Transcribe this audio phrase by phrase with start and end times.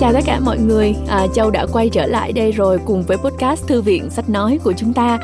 [0.00, 3.16] chào tất cả mọi người, à, Châu đã quay trở lại đây rồi cùng với
[3.16, 5.18] podcast Thư viện Sách Nói của chúng ta.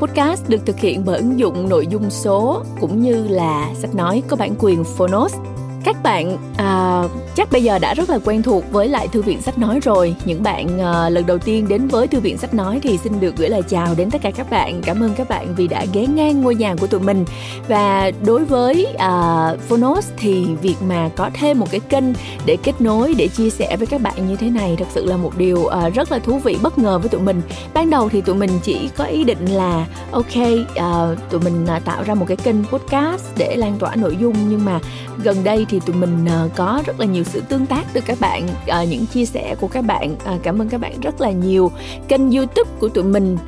[0.00, 4.22] Podcast được thực hiện bởi ứng dụng nội dung số cũng như là sách nói
[4.28, 5.34] có bản quyền Phonos.
[5.84, 7.02] Các bạn à,
[7.34, 10.14] chắc bây giờ đã rất là quen thuộc với lại thư viện sách nói rồi.
[10.24, 13.36] Những bạn à, lần đầu tiên đến với thư viện sách nói thì xin được
[13.36, 14.82] gửi lời chào đến tất cả các bạn.
[14.82, 17.24] Cảm ơn các bạn vì đã ghé ngang ngôi nhà của tụi mình.
[17.68, 22.04] Và đối với à, phonos thì việc mà có thêm một cái kênh
[22.46, 25.16] để kết nối để chia sẻ với các bạn như thế này thật sự là
[25.16, 27.42] một điều à, rất là thú vị bất ngờ với tụi mình.
[27.74, 30.36] Ban đầu thì tụi mình chỉ có ý định là ok
[30.74, 34.34] à, tụi mình à, tạo ra một cái kênh podcast để lan tỏa nội dung.
[34.48, 34.80] Nhưng mà
[35.22, 38.20] gần đây thì tụi mình ờ, có rất là nhiều sự tương tác từ các
[38.20, 38.48] bạn.
[38.66, 41.72] Ờ, những chia sẻ của các bạn ờ, cảm ơn các bạn rất là nhiều.
[42.08, 43.38] Kênh youtube của tụi mình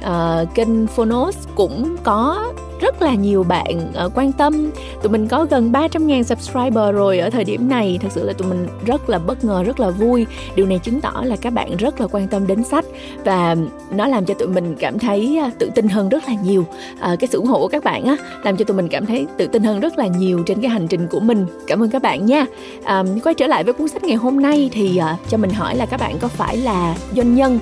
[0.55, 2.53] kênh phonos cũng có
[2.85, 4.71] rất là nhiều bạn uh, quan tâm.
[5.03, 7.99] Tụi mình có gần 300.000 subscriber rồi ở thời điểm này.
[8.03, 10.27] Thật sự là tụi mình rất là bất ngờ rất là vui.
[10.55, 12.85] Điều này chứng tỏ là các bạn rất là quan tâm đến sách
[13.25, 13.57] và
[13.91, 16.67] nó làm cho tụi mình cảm thấy à, tự tin hơn rất là nhiều.
[16.93, 19.27] Uh, cái sự ủng hộ của các bạn á làm cho tụi mình cảm thấy
[19.37, 21.47] tự tin hơn rất là nhiều trên cái hành trình của mình.
[21.67, 22.47] Cảm ơn các bạn nha.
[22.87, 25.77] Um, quay trở lại với cuốn sách ngày hôm nay thì uh, cho mình hỏi
[25.77, 27.59] là các bạn có phải là doanh nhân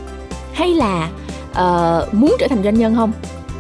[0.53, 1.11] hay là
[1.51, 3.13] uh, muốn trở thành doanh nhân không?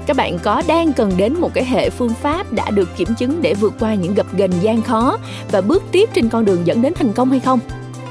[0.06, 3.42] Các bạn có đang cần đến một cái hệ phương pháp đã được kiểm chứng
[3.42, 5.18] để vượt qua những gập ghềnh gian khó
[5.50, 7.60] và bước tiếp trên con đường dẫn đến thành công hay không?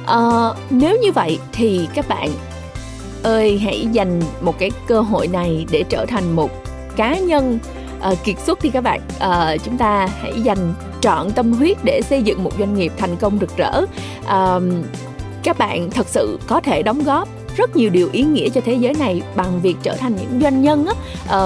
[0.05, 2.29] À, nếu như vậy thì các bạn
[3.23, 6.51] ơi hãy dành một cái cơ hội này để trở thành một
[6.95, 7.59] cá nhân
[8.11, 9.01] uh, kiệt xuất thì các bạn.
[9.17, 13.15] Uh, chúng ta hãy dành trọn tâm huyết để xây dựng một doanh nghiệp thành
[13.15, 13.81] công rực rỡ.
[14.21, 14.63] Uh,
[15.43, 18.73] các bạn thật sự có thể đóng góp rất nhiều điều ý nghĩa cho thế
[18.73, 20.93] giới này bằng việc trở thành những doanh nhân á.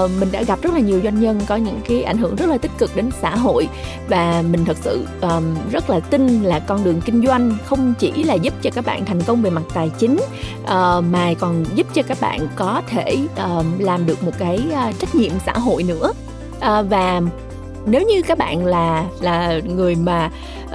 [0.04, 2.46] Uh, mình đã gặp rất là nhiều doanh nhân có những cái ảnh hưởng rất
[2.46, 3.68] là tích cực đến xã hội
[4.08, 8.24] và mình thật sự um, rất là tin là con đường kinh doanh không chỉ
[8.24, 10.16] là giúp cho các bạn thành công về mặt tài chính
[10.62, 10.68] uh,
[11.10, 15.14] mà còn giúp cho các bạn có thể um, làm được một cái uh, trách
[15.14, 16.12] nhiệm xã hội nữa.
[16.56, 17.20] Uh, và
[17.86, 20.30] nếu như các bạn là là người mà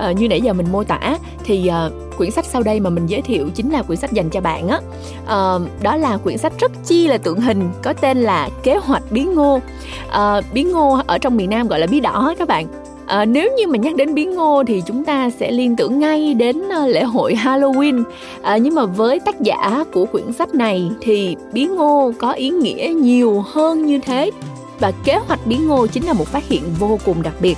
[0.09, 3.07] uh, như nãy giờ mình mô tả thì uh, quyển sách sau đây mà mình
[3.07, 4.79] giới thiệu chính là quyển sách dành cho bạn á.
[5.23, 9.03] Uh, đó là quyển sách rất chi là tượng hình có tên là kế hoạch
[9.11, 9.59] bí ngô.
[10.07, 12.67] Uh, bí ngô ở trong miền nam gọi là bí đỏ các bạn.
[13.05, 16.33] À, nếu như mà nhắc đến bí ngô thì chúng ta sẽ liên tưởng ngay
[16.33, 18.03] đến lễ hội Halloween.
[18.41, 22.49] À, nhưng mà với tác giả của quyển sách này thì bí ngô có ý
[22.49, 24.31] nghĩa nhiều hơn như thế.
[24.79, 27.57] Và kế hoạch bí ngô chính là một phát hiện vô cùng đặc biệt.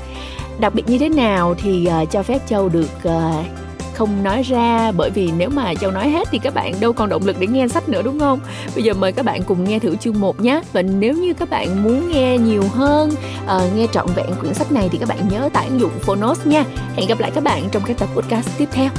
[0.60, 3.46] Đặc biệt như thế nào thì uh, cho phép châu được uh,
[3.94, 4.92] không nói ra.
[4.92, 7.48] Bởi vì nếu mà châu nói hết thì các bạn đâu còn động lực để
[7.48, 8.40] nghe sách nữa đúng không?
[8.76, 10.62] Bây giờ mời các bạn cùng nghe thử chương 1 nhé.
[10.74, 13.12] Và nếu như các bạn muốn nghe nhiều hơn
[13.46, 16.46] uh, nghe trọn vẹn quyển sách này thì các bạn nhớ tải ứng dụng phonos
[16.46, 16.64] nha.
[16.96, 18.90] Hẹn gặp lại các bạn trong các tập podcast tiếp theo.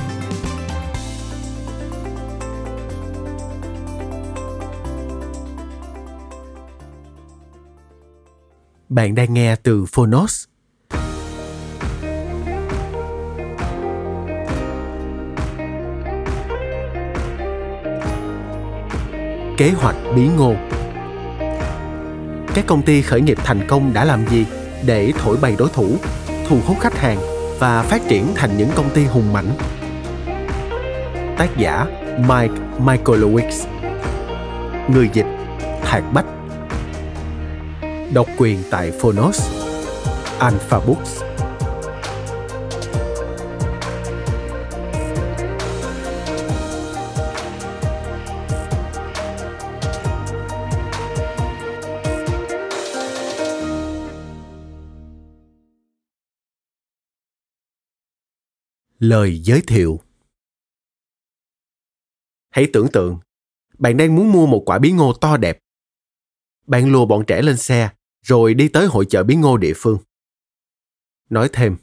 [8.89, 10.54] Bạn đang nghe từ Phonos.
[19.57, 20.55] Kế hoạch bí ngô.
[22.55, 24.47] Các công ty khởi nghiệp thành công đã làm gì
[24.87, 25.97] để thổi bày đối thủ,
[26.49, 27.19] thu hút khách hàng
[27.59, 29.51] và phát triển thành những công ty hùng mạnh?
[31.39, 31.87] Tác giả
[32.19, 32.55] Mike
[32.85, 33.67] Michaelowicz.
[34.89, 35.27] Người dịch
[35.83, 36.27] Thạc Bách.
[38.13, 39.51] Độc quyền tại Phonos.
[40.39, 41.23] Alpha Books.
[59.05, 60.01] Lời giới thiệu
[62.51, 63.19] Hãy tưởng tượng,
[63.79, 65.59] bạn đang muốn mua một quả bí ngô to đẹp
[66.67, 67.91] bạn lùa bọn trẻ lên xe
[68.23, 69.99] rồi đi tới hội chợ bí ngô địa phương.
[71.31, 71.77] Nói thêm,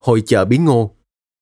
[0.00, 0.96] hội chợ bí ngô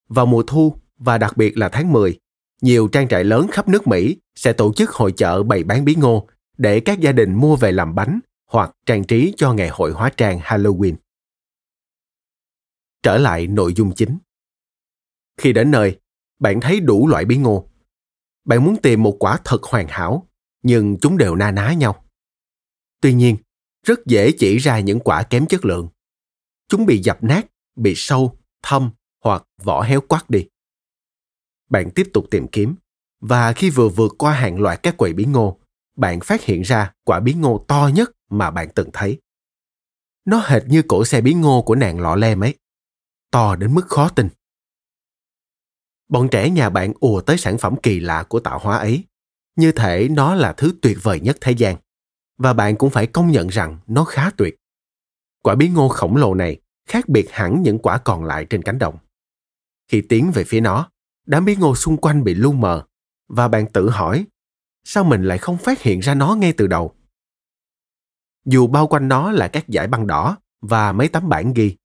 [0.08, 2.18] vào mùa thu và đặc biệt là tháng 10,
[2.62, 5.94] nhiều trang trại lớn khắp nước Mỹ sẽ tổ chức hội chợ bày bán bí
[5.94, 6.28] ngô
[6.58, 10.10] để các gia đình mua về làm bánh hoặc trang trí cho ngày hội hóa
[10.16, 10.94] trang Halloween.
[13.02, 14.18] Trở lại nội dung chính.
[15.42, 15.98] Khi đến nơi,
[16.38, 17.68] bạn thấy đủ loại bí ngô.
[18.44, 20.28] Bạn muốn tìm một quả thật hoàn hảo
[20.62, 22.04] nhưng chúng đều na ná nhau.
[23.00, 23.36] Tuy nhiên,
[23.86, 25.88] rất dễ chỉ ra những quả kém chất lượng.
[26.68, 27.46] Chúng bị dập nát,
[27.76, 28.90] bị sâu, thâm
[29.24, 30.48] hoặc vỏ héo quắt đi.
[31.70, 32.74] Bạn tiếp tục tìm kiếm
[33.20, 35.60] và khi vừa vượt qua hàng loạt các quầy bí ngô,
[35.96, 39.20] bạn phát hiện ra quả bí ngô to nhất mà bạn từng thấy.
[40.24, 42.54] Nó hệt như cổ xe bí ngô của nàng lọ lem ấy.
[43.30, 44.28] To đến mức khó tin
[46.12, 49.04] bọn trẻ nhà bạn ùa tới sản phẩm kỳ lạ của tạo hóa ấy.
[49.56, 51.76] Như thể nó là thứ tuyệt vời nhất thế gian.
[52.38, 54.56] Và bạn cũng phải công nhận rằng nó khá tuyệt.
[55.42, 58.78] Quả bí ngô khổng lồ này khác biệt hẳn những quả còn lại trên cánh
[58.78, 58.98] đồng.
[59.88, 60.90] Khi tiến về phía nó,
[61.26, 62.86] đám bí ngô xung quanh bị lu mờ,
[63.28, 64.26] và bạn tự hỏi,
[64.84, 66.94] sao mình lại không phát hiện ra nó ngay từ đầu?
[68.44, 71.76] Dù bao quanh nó là các giải băng đỏ và mấy tấm bảng ghi,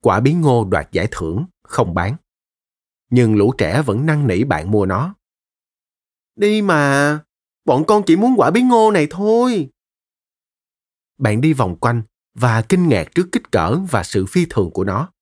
[0.00, 2.16] quả bí ngô đoạt giải thưởng không bán
[3.10, 5.14] nhưng lũ trẻ vẫn năn nỉ bạn mua nó.
[6.36, 7.20] Đi mà,
[7.64, 9.70] bọn con chỉ muốn quả bí ngô này thôi.
[11.18, 12.02] Bạn đi vòng quanh
[12.34, 15.12] và kinh ngạc trước kích cỡ và sự phi thường của nó.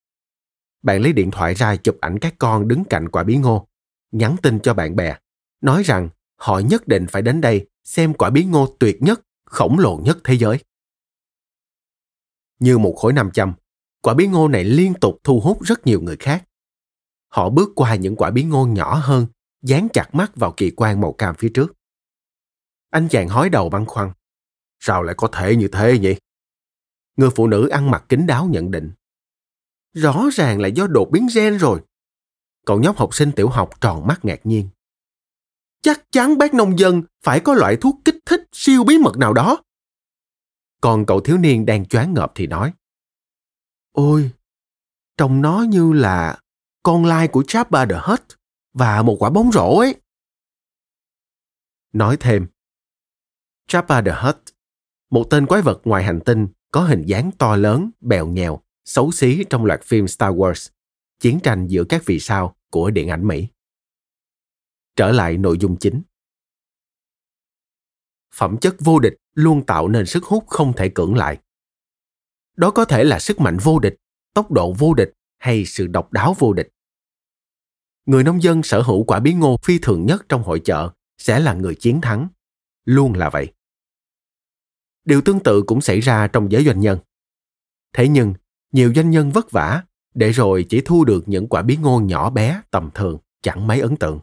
[0.82, 3.68] Bạn lấy điện thoại ra chụp ảnh các con đứng cạnh quả bí ngô,
[4.12, 5.16] nhắn tin cho bạn bè,
[5.60, 9.78] nói rằng họ nhất định phải đến đây xem quả bí ngô tuyệt nhất, khổng
[9.78, 10.58] lồ nhất thế giới.
[12.58, 13.52] Như một khối nam châm,
[14.02, 16.44] quả bí ngô này liên tục thu hút rất nhiều người khác
[17.32, 19.26] họ bước qua những quả bí ngô nhỏ hơn,
[19.62, 21.72] dán chặt mắt vào kỳ quan màu cam phía trước.
[22.90, 24.12] Anh chàng hói đầu băn khoăn.
[24.80, 26.14] Sao lại có thể như thế nhỉ?
[27.16, 28.92] Người phụ nữ ăn mặc kính đáo nhận định.
[29.92, 31.80] Rõ ràng là do đột biến gen rồi.
[32.66, 34.68] Cậu nhóc học sinh tiểu học tròn mắt ngạc nhiên.
[35.82, 39.32] Chắc chắn bác nông dân phải có loại thuốc kích thích siêu bí mật nào
[39.32, 39.62] đó.
[40.80, 42.72] Còn cậu thiếu niên đang choáng ngợp thì nói.
[43.92, 44.30] Ôi,
[45.16, 46.38] trông nó như là
[46.82, 48.22] con lai của Jabba the Hutt
[48.72, 50.00] và một quả bóng rổ ấy.
[51.92, 52.46] Nói thêm,
[53.68, 54.38] Jabba the Hutt,
[55.10, 59.12] một tên quái vật ngoài hành tinh có hình dáng to lớn, bèo nhèo, xấu
[59.12, 60.70] xí trong loạt phim Star Wars,
[61.20, 63.48] chiến tranh giữa các vì sao của điện ảnh Mỹ.
[64.96, 66.02] Trở lại nội dung chính.
[68.34, 71.38] Phẩm chất vô địch luôn tạo nên sức hút không thể cưỡng lại.
[72.56, 73.94] Đó có thể là sức mạnh vô địch,
[74.34, 76.68] tốc độ vô địch hay sự độc đáo vô địch.
[78.06, 81.40] Người nông dân sở hữu quả bí ngô phi thường nhất trong hội chợ sẽ
[81.40, 82.28] là người chiến thắng.
[82.84, 83.52] Luôn là vậy.
[85.04, 86.98] Điều tương tự cũng xảy ra trong giới doanh nhân.
[87.92, 88.34] Thế nhưng,
[88.72, 89.84] nhiều doanh nhân vất vả
[90.14, 93.80] để rồi chỉ thu được những quả bí ngô nhỏ bé tầm thường chẳng mấy
[93.80, 94.20] ấn tượng.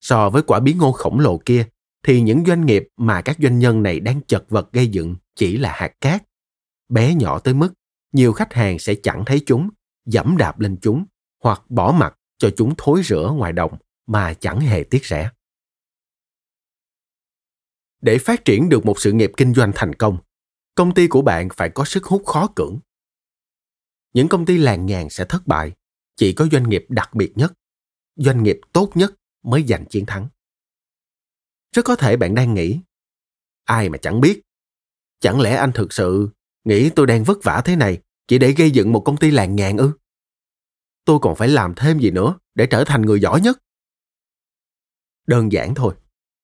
[0.00, 1.66] So với quả bí ngô khổng lồ kia
[2.02, 5.56] thì những doanh nghiệp mà các doanh nhân này đang chật vật gây dựng chỉ
[5.56, 6.22] là hạt cát.
[6.88, 7.72] Bé nhỏ tới mức
[8.12, 9.70] nhiều khách hàng sẽ chẳng thấy chúng,
[10.04, 11.04] dẫm đạp lên chúng
[11.42, 15.30] hoặc bỏ mặt cho chúng thối rữa ngoài đồng mà chẳng hề tiếc rẻ.
[18.00, 20.18] Để phát triển được một sự nghiệp kinh doanh thành công,
[20.74, 22.78] công ty của bạn phải có sức hút khó cưỡng.
[24.12, 25.72] Những công ty làng nhàn sẽ thất bại,
[26.16, 27.52] chỉ có doanh nghiệp đặc biệt nhất,
[28.16, 30.28] doanh nghiệp tốt nhất mới giành chiến thắng.
[31.72, 32.80] Rất có thể bạn đang nghĩ,
[33.64, 34.40] ai mà chẳng biết.
[35.20, 36.28] Chẳng lẽ anh thực sự
[36.64, 39.56] nghĩ tôi đang vất vả thế này chỉ để gây dựng một công ty làng
[39.56, 39.92] ngàn ư?
[41.04, 43.58] Tôi còn phải làm thêm gì nữa để trở thành người giỏi nhất?
[45.26, 45.94] Đơn giản thôi,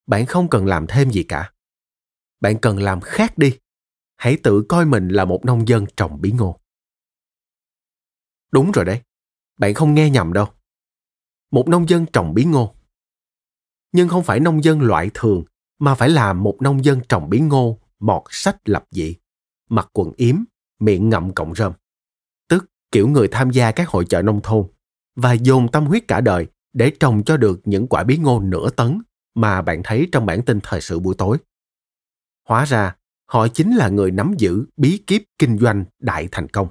[0.07, 1.53] bạn không cần làm thêm gì cả.
[2.41, 3.59] Bạn cần làm khác đi.
[4.17, 6.61] Hãy tự coi mình là một nông dân trồng bí ngô.
[8.53, 9.03] Đúng rồi đấy,
[9.59, 10.47] bạn không nghe nhầm đâu.
[11.51, 12.75] Một nông dân trồng bí ngô
[13.93, 15.45] nhưng không phải nông dân loại thường
[15.79, 19.17] mà phải là một nông dân trồng bí ngô mọt sách lập dị
[19.69, 20.37] mặc quần yếm
[20.81, 21.73] miệng ngậm cọng rơm.
[22.49, 24.67] Tức kiểu người tham gia các hội chợ nông thôn
[25.17, 28.71] và dồn tâm huyết cả đời để trồng cho được những quả bí ngô nửa
[28.71, 29.03] tấn
[29.35, 31.39] mà bạn thấy trong bản tin thời sự buổi tối.
[32.49, 36.69] Hóa ra, họ chính là người nắm giữ bí kíp kinh doanh đại thành công.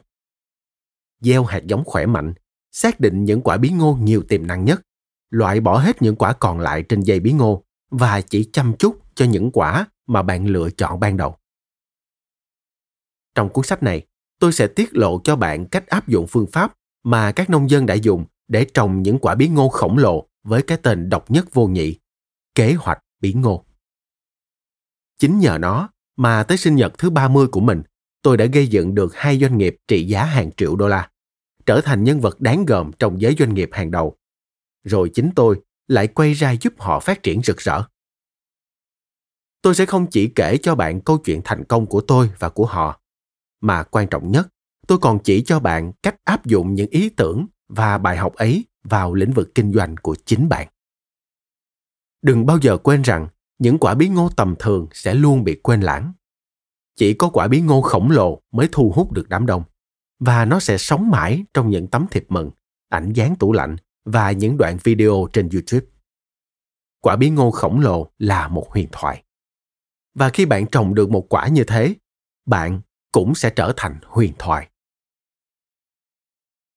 [1.22, 2.34] Gieo hạt giống khỏe mạnh,
[2.72, 4.81] xác định những quả bí ngô nhiều tiềm năng nhất,
[5.29, 9.01] loại bỏ hết những quả còn lại trên dây bí ngô và chỉ chăm chút
[9.15, 11.36] cho những quả mà bạn lựa chọn ban đầu.
[13.39, 14.05] Trong cuốn sách này,
[14.39, 17.86] tôi sẽ tiết lộ cho bạn cách áp dụng phương pháp mà các nông dân
[17.86, 21.53] đã dùng để trồng những quả bí ngô khổng lồ với cái tên độc nhất
[21.53, 21.96] vô nhị,
[22.55, 23.65] kế hoạch bí ngô.
[25.17, 27.81] Chính nhờ nó mà tới sinh nhật thứ 30 của mình,
[28.22, 31.10] tôi đã gây dựng được hai doanh nghiệp trị giá hàng triệu đô la,
[31.65, 34.15] trở thành nhân vật đáng gờm trong giới doanh nghiệp hàng đầu
[34.84, 37.84] rồi chính tôi lại quay ra giúp họ phát triển rực rỡ
[39.62, 42.65] tôi sẽ không chỉ kể cho bạn câu chuyện thành công của tôi và của
[42.65, 42.99] họ
[43.62, 44.48] mà quan trọng nhất
[44.88, 48.66] tôi còn chỉ cho bạn cách áp dụng những ý tưởng và bài học ấy
[48.84, 50.68] vào lĩnh vực kinh doanh của chính bạn
[52.22, 53.28] đừng bao giờ quên rằng
[53.60, 56.13] những quả bí ngô tầm thường sẽ luôn bị quên lãng
[56.96, 59.63] chỉ có quả bí ngô khổng lồ mới thu hút được đám đông
[60.20, 62.51] và nó sẽ sống mãi trong những tấm thiệp mừng
[62.89, 63.75] ảnh dán tủ lạnh
[64.06, 65.88] và những đoạn video trên YouTube.
[67.01, 69.24] Quả bí ngô khổng lồ là một huyền thoại.
[70.16, 71.96] Và khi bạn trồng được một quả như thế,
[72.46, 74.70] bạn cũng sẽ trở thành huyền thoại.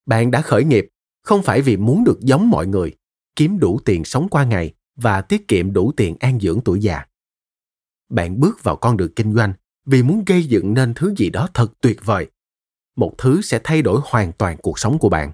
[0.06, 0.88] Bạn đã khởi nghiệp
[1.22, 2.96] không phải vì muốn được giống mọi người,
[3.36, 7.04] kiếm đủ tiền sống qua ngày và tiết kiệm đủ tiền an dưỡng tuổi già.
[8.08, 9.52] Bạn bước vào con đường kinh doanh
[9.84, 12.30] vì muốn gây dựng nên thứ gì đó thật tuyệt vời.
[12.96, 15.32] Một thứ sẽ thay đổi hoàn toàn cuộc sống của bạn.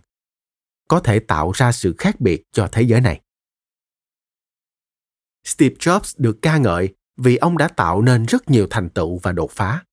[0.89, 3.21] Có thể tạo ra sự khác biệt cho thế giới này.
[5.45, 9.33] Steve Jobs được ca ngợi vì ông đã tạo nên rất nhiều thành tựu và
[9.33, 9.85] đột phá.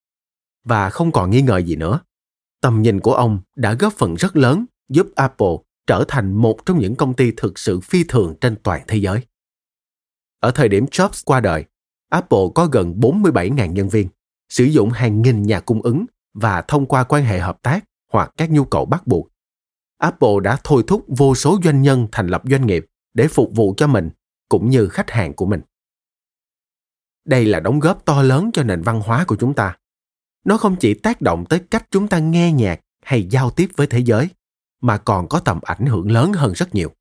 [0.66, 2.00] Và không còn nghi ngờ gì nữa,
[2.62, 5.56] tầm nhìn của ông đã góp phần rất lớn giúp Apple
[5.88, 9.22] trở thành một trong những công ty thực sự phi thường trên toàn thế giới.
[10.40, 11.66] Ở thời điểm Jobs qua đời,
[12.10, 14.08] Apple có gần 47.000 nhân viên,
[14.50, 18.34] sử dụng hàng nghìn nhà cung ứng và thông qua quan hệ hợp tác hoặc
[18.38, 19.28] các nhu cầu bắt buộc.
[19.98, 23.74] Apple đã thôi thúc vô số doanh nhân thành lập doanh nghiệp để phục vụ
[23.78, 24.10] cho mình
[24.50, 25.62] cũng như khách hàng của mình.
[27.26, 29.78] Đây là đóng góp to lớn cho nền văn hóa của chúng ta.
[30.46, 33.88] Nó không chỉ tác động tới cách chúng ta nghe nhạc hay giao tiếp với
[33.88, 34.30] thế giới,
[34.82, 36.92] mà còn có tầm ảnh hưởng lớn hơn rất nhiều.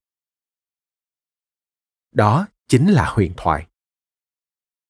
[2.12, 3.66] Đó chính là huyền thoại.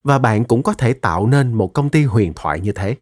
[0.03, 2.97] Và bạn cũng có thể tạo nên một công ty huyền thoại như thế.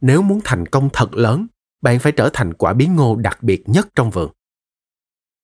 [0.00, 1.46] Nếu muốn thành công thật lớn,
[1.80, 4.32] bạn phải trở thành quả bí ngô đặc biệt nhất trong vườn.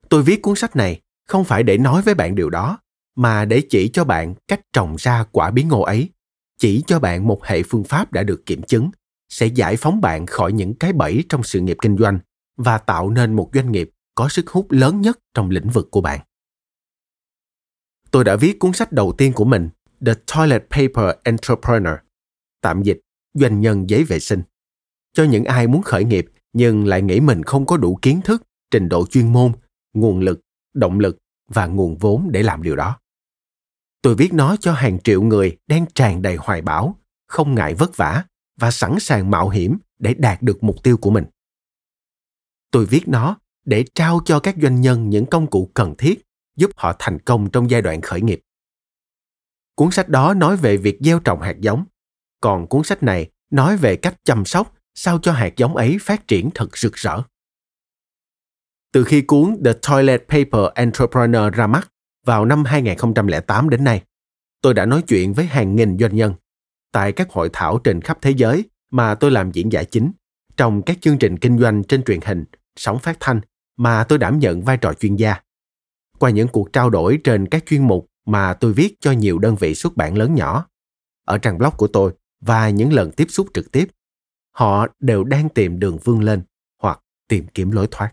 [0.09, 2.78] Tôi viết cuốn sách này không phải để nói với bạn điều đó,
[3.14, 6.09] mà để chỉ cho bạn cách trồng ra quả bí ngô ấy,
[6.58, 8.90] chỉ cho bạn một hệ phương pháp đã được kiểm chứng,
[9.28, 12.18] sẽ giải phóng bạn khỏi những cái bẫy trong sự nghiệp kinh doanh
[12.56, 16.00] và tạo nên một doanh nghiệp có sức hút lớn nhất trong lĩnh vực của
[16.00, 16.20] bạn.
[18.10, 19.68] Tôi đã viết cuốn sách đầu tiên của mình,
[20.06, 21.94] The Toilet Paper Entrepreneur,
[22.60, 23.00] tạm dịch
[23.34, 24.42] doanh nhân giấy vệ sinh,
[25.12, 28.42] cho những ai muốn khởi nghiệp nhưng lại nghĩ mình không có đủ kiến thức,
[28.70, 29.52] trình độ chuyên môn,
[29.94, 30.40] nguồn lực,
[30.75, 32.98] động lực và nguồn vốn để làm điều đó.
[34.06, 36.96] Tôi viết nó cho hàng triệu người đang tràn đầy hoài bão,
[37.26, 38.25] không ngại vất vả
[38.56, 41.25] và sẵn sàng mạo hiểm để đạt được mục tiêu của mình.
[42.70, 46.22] Tôi viết nó để trao cho các doanh nhân những công cụ cần thiết
[46.56, 48.40] giúp họ thành công trong giai đoạn khởi nghiệp.
[49.75, 51.84] Cuốn sách đó nói về việc gieo trồng hạt giống,
[52.40, 56.28] còn cuốn sách này nói về cách chăm sóc sao cho hạt giống ấy phát
[56.28, 57.22] triển thật rực rỡ.
[58.92, 61.92] Từ khi cuốn The Toilet Paper Entrepreneur ra mắt
[62.26, 64.02] vào năm 2008 đến nay,
[64.62, 66.35] tôi đã nói chuyện với hàng nghìn doanh nhân
[66.92, 70.12] tại các hội thảo trên khắp thế giới mà tôi làm diễn giả chính
[70.56, 72.45] trong các chương trình kinh doanh trên truyền hình,
[72.76, 73.40] sóng phát thanh
[73.76, 75.40] mà tôi đảm nhận vai trò chuyên gia.
[76.18, 79.56] Qua những cuộc trao đổi trên các chuyên mục mà tôi viết cho nhiều đơn
[79.56, 80.68] vị xuất bản lớn nhỏ,
[81.25, 83.88] ở trang blog của tôi và những lần tiếp xúc trực tiếp,
[84.50, 86.42] họ đều đang tìm đường vươn lên
[86.83, 88.12] hoặc tìm kiếm lối thoát.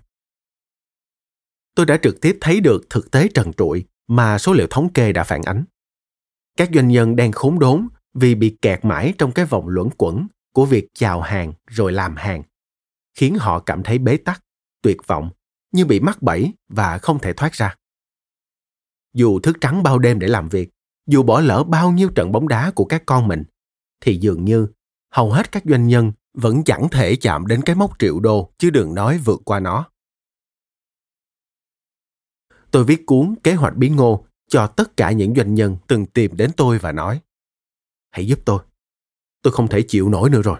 [1.76, 5.12] Tôi đã trực tiếp thấy được thực tế trần trụi mà số liệu thống kê
[5.12, 5.64] đã phản ánh.
[6.58, 10.28] Các doanh nhân đang khốn đốn vì bị kẹt mãi trong cái vòng luẩn quẩn
[10.54, 12.44] của việc chào hàng rồi làm hàng,
[13.16, 14.44] khiến họ cảm thấy bế tắc,
[14.82, 15.30] tuyệt vọng,
[15.72, 17.76] như bị mắc bẫy và không thể thoát ra.
[19.14, 20.70] Dù thức trắng bao đêm để làm việc,
[21.08, 23.44] dù bỏ lỡ bao nhiêu trận bóng đá của các con mình,
[24.02, 24.68] thì dường như
[25.12, 28.70] hầu hết các doanh nhân vẫn chẳng thể chạm đến cái mốc triệu đô chứ
[28.70, 29.90] đừng nói vượt qua nó.
[32.74, 36.38] Tôi viết cuốn Kế hoạch bí ngô cho tất cả những doanh nhân từng tìm
[36.38, 37.22] đến tôi và nói,
[38.12, 38.60] Hãy giúp tôi.
[39.42, 40.60] Tôi không thể chịu nổi nữa rồi.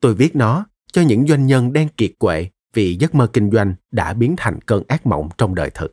[0.00, 3.74] Tôi viết nó cho những doanh nhân đang kiệt quệ vì giấc mơ kinh doanh
[3.90, 5.92] đã biến thành cơn ác mộng trong đời thực.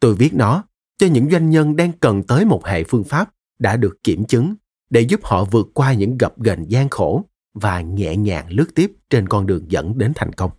[0.00, 0.64] Tôi viết nó
[0.98, 4.54] cho những doanh nhân đang cần tới một hệ phương pháp đã được kiểm chứng
[4.90, 7.24] để giúp họ vượt qua những gập ghềnh gian khổ
[7.54, 10.50] và nhẹ nhàng lướt tiếp trên con đường dẫn đến thành công.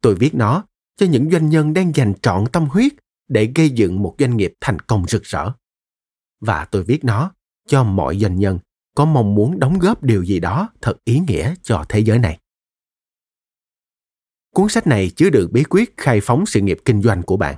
[0.00, 0.64] Tôi viết nó
[0.98, 2.92] cho những doanh nhân đang dành trọn tâm huyết
[3.28, 5.52] để gây dựng một doanh nghiệp thành công rực rỡ.
[6.40, 7.32] Và tôi viết nó
[7.66, 8.58] cho mọi doanh nhân
[8.94, 12.38] có mong muốn đóng góp điều gì đó thật ý nghĩa cho thế giới này.
[14.54, 17.56] Cuốn sách này chứa đựng bí quyết khai phóng sự nghiệp kinh doanh của bạn.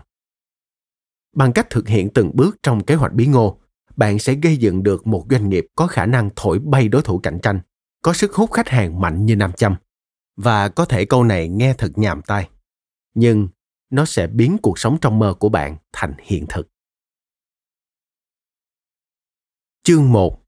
[1.36, 3.58] Bằng cách thực hiện từng bước trong kế hoạch bí ngô,
[3.96, 7.18] bạn sẽ gây dựng được một doanh nghiệp có khả năng thổi bay đối thủ
[7.18, 7.60] cạnh tranh,
[8.02, 9.74] có sức hút khách hàng mạnh như nam châm.
[10.36, 12.48] Và có thể câu này nghe thật nhàm tai,
[13.14, 13.48] nhưng
[13.90, 16.68] nó sẽ biến cuộc sống trong mơ của bạn thành hiện thực.
[19.82, 20.42] Chương 1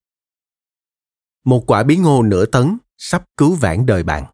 [1.45, 4.32] Một quả bí ngô nửa tấn sắp cứu vãn đời bạn.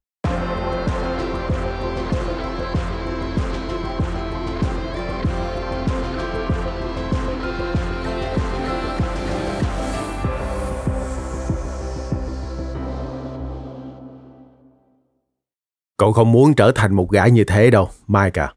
[15.99, 18.55] Cậu không muốn trở thành một gã như thế đâu, Mike à.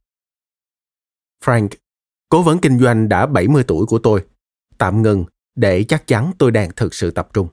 [1.45, 1.69] Frank,
[2.29, 4.25] cố vấn kinh doanh đã 70 tuổi của tôi,
[4.77, 7.47] tạm ngừng để chắc chắn tôi đang thực sự tập trung.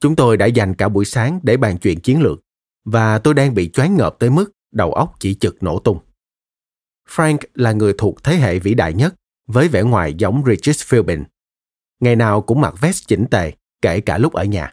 [0.00, 2.40] Chúng tôi đã dành cả buổi sáng để bàn chuyện chiến lược
[2.84, 5.98] và tôi đang bị choáng ngợp tới mức đầu óc chỉ chực nổ tung.
[7.08, 9.14] Frank là người thuộc thế hệ vĩ đại nhất
[9.46, 11.24] với vẻ ngoài giống Regis Philbin.
[12.00, 13.52] Ngày nào cũng mặc vest chỉnh tề,
[13.82, 14.72] kể cả lúc ở nhà.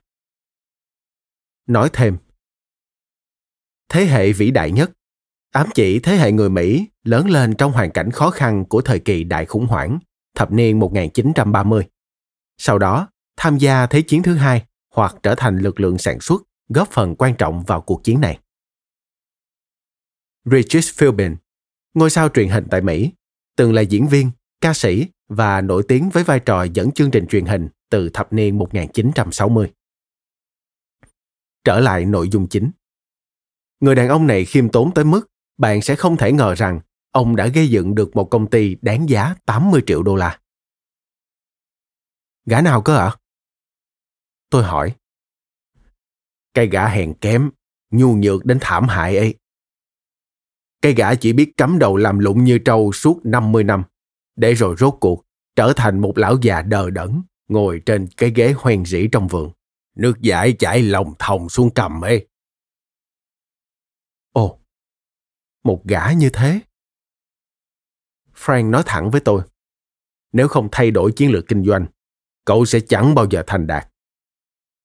[1.67, 2.17] Nói thêm,
[3.89, 4.91] thế hệ vĩ đại nhất
[5.51, 9.00] ám chỉ thế hệ người Mỹ lớn lên trong hoàn cảnh khó khăn của thời
[9.00, 10.00] kỳ đại khủng hoảng
[10.36, 11.88] thập niên 1930.
[12.58, 16.44] Sau đó, tham gia Thế chiến thứ hai hoặc trở thành lực lượng sản xuất
[16.70, 18.39] góp phần quan trọng vào cuộc chiến này.
[20.46, 21.36] Regis Philbin,
[21.94, 23.12] ngôi sao truyền hình tại Mỹ,
[23.56, 27.27] từng là diễn viên, ca sĩ và nổi tiếng với vai trò dẫn chương trình
[27.27, 29.72] truyền hình từ thập niên 1960.
[31.63, 32.72] Trở lại nội dung chính.
[33.79, 36.79] Người đàn ông này khiêm tốn tới mức bạn sẽ không thể ngờ rằng
[37.12, 40.39] ông đã gây dựng được một công ty đáng giá 80 triệu đô la.
[42.46, 43.05] Gã nào cơ ạ?
[43.05, 43.17] À?
[44.50, 44.96] Tôi hỏi.
[46.53, 47.50] Cái gã hèn kém,
[47.91, 49.36] nhu nhược đến thảm hại ấy.
[50.81, 53.84] Cái gã chỉ biết cắm đầu làm lụng như trâu suốt 50 năm,
[54.36, 58.53] để rồi rốt cuộc trở thành một lão già đờ đẫn, ngồi trên cái ghế
[58.57, 59.51] hoen rỉ trong vườn.
[59.96, 62.27] Nước giải chảy lòng thòng xuống cầm ấy.
[65.67, 66.59] Một gã như thế.
[68.36, 69.41] Frank nói thẳng với tôi.
[70.31, 71.86] Nếu không thay đổi chiến lược kinh doanh,
[72.45, 73.88] cậu sẽ chẳng bao giờ thành đạt.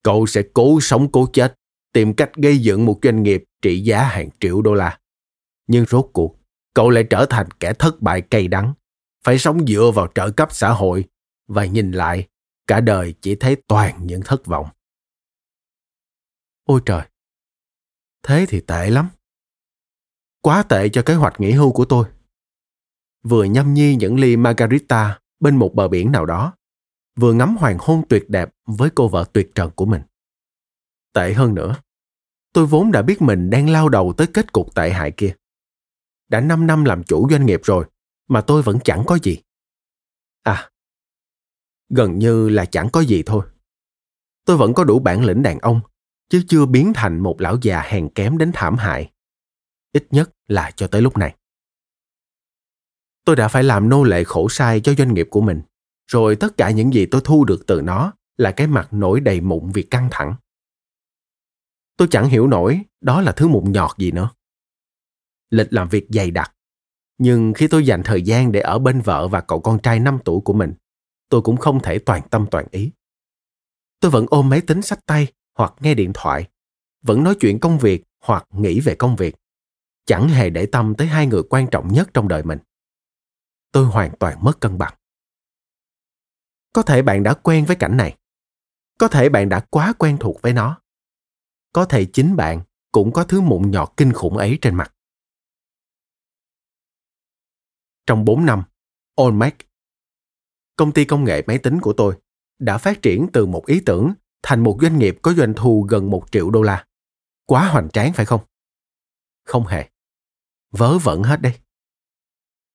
[0.03, 1.55] Cậu sẽ cố sống cố chết,
[1.93, 4.99] tìm cách gây dựng một doanh nghiệp trị giá hàng triệu đô la.
[5.67, 6.37] Nhưng rốt cuộc,
[6.75, 8.75] cậu lại trở thành kẻ thất bại cay đắng,
[9.25, 11.05] phải sống dựa vào trợ cấp xã hội
[11.47, 12.29] và nhìn lại,
[12.67, 14.67] cả đời chỉ thấy toàn những thất vọng.
[16.65, 17.03] Ôi trời,
[18.23, 19.09] thế thì tệ lắm.
[20.43, 22.07] Quá tệ cho kế hoạch nghỉ hưu của tôi.
[23.23, 26.55] Vừa nhâm nhi những ly margarita bên một bờ biển nào đó,
[27.17, 30.03] vừa ngắm hoàng hôn tuyệt đẹp với cô vợ tuyệt trần của mình.
[31.13, 31.77] Tệ hơn nữa,
[32.53, 35.35] tôi vốn đã biết mình đang lao đầu tới kết cục tệ hại kia.
[36.29, 37.85] Đã 5 năm làm chủ doanh nghiệp rồi,
[38.29, 39.39] mà tôi vẫn chẳng có gì.
[40.43, 40.71] À,
[41.89, 43.45] gần như là chẳng có gì thôi.
[44.45, 45.81] Tôi vẫn có đủ bản lĩnh đàn ông,
[46.29, 49.13] chứ chưa biến thành một lão già hèn kém đến thảm hại
[49.93, 51.37] ít nhất là cho tới lúc này.
[53.25, 55.63] Tôi đã phải làm nô lệ khổ sai cho doanh nghiệp của mình,
[56.07, 59.41] rồi tất cả những gì tôi thu được từ nó là cái mặt nổi đầy
[59.41, 60.35] mụn vì căng thẳng.
[61.97, 64.31] Tôi chẳng hiểu nổi đó là thứ mụn nhọt gì nữa.
[65.51, 66.55] Lịch làm việc dày đặc,
[67.19, 70.19] nhưng khi tôi dành thời gian để ở bên vợ và cậu con trai 5
[70.25, 70.75] tuổi của mình,
[71.29, 72.93] tôi cũng không thể toàn tâm toàn ý.
[74.01, 75.27] Tôi vẫn ôm máy tính sách tay
[75.59, 76.49] hoặc nghe điện thoại,
[77.03, 79.37] vẫn nói chuyện công việc hoặc nghĩ về công việc
[80.05, 82.59] chẳng hề để tâm tới hai người quan trọng nhất trong đời mình.
[83.73, 84.95] Tôi hoàn toàn mất cân bằng.
[86.73, 88.17] Có thể bạn đã quen với cảnh này.
[88.99, 90.81] Có thể bạn đã quá quen thuộc với nó.
[91.73, 92.61] Có thể chính bạn
[92.93, 94.95] cũng có thứ mụn nhọt kinh khủng ấy trên mặt.
[98.07, 98.63] Trong 4 năm
[99.21, 99.57] Olmec
[100.77, 102.19] công ty công nghệ máy tính của tôi,
[102.59, 104.13] đã phát triển từ một ý tưởng
[104.43, 106.87] thành một doanh nghiệp có doanh thu gần một triệu đô la.
[107.47, 108.41] Quá hoành tráng phải không?
[109.45, 109.89] Không hề
[110.73, 111.53] vớ vẩn hết đây.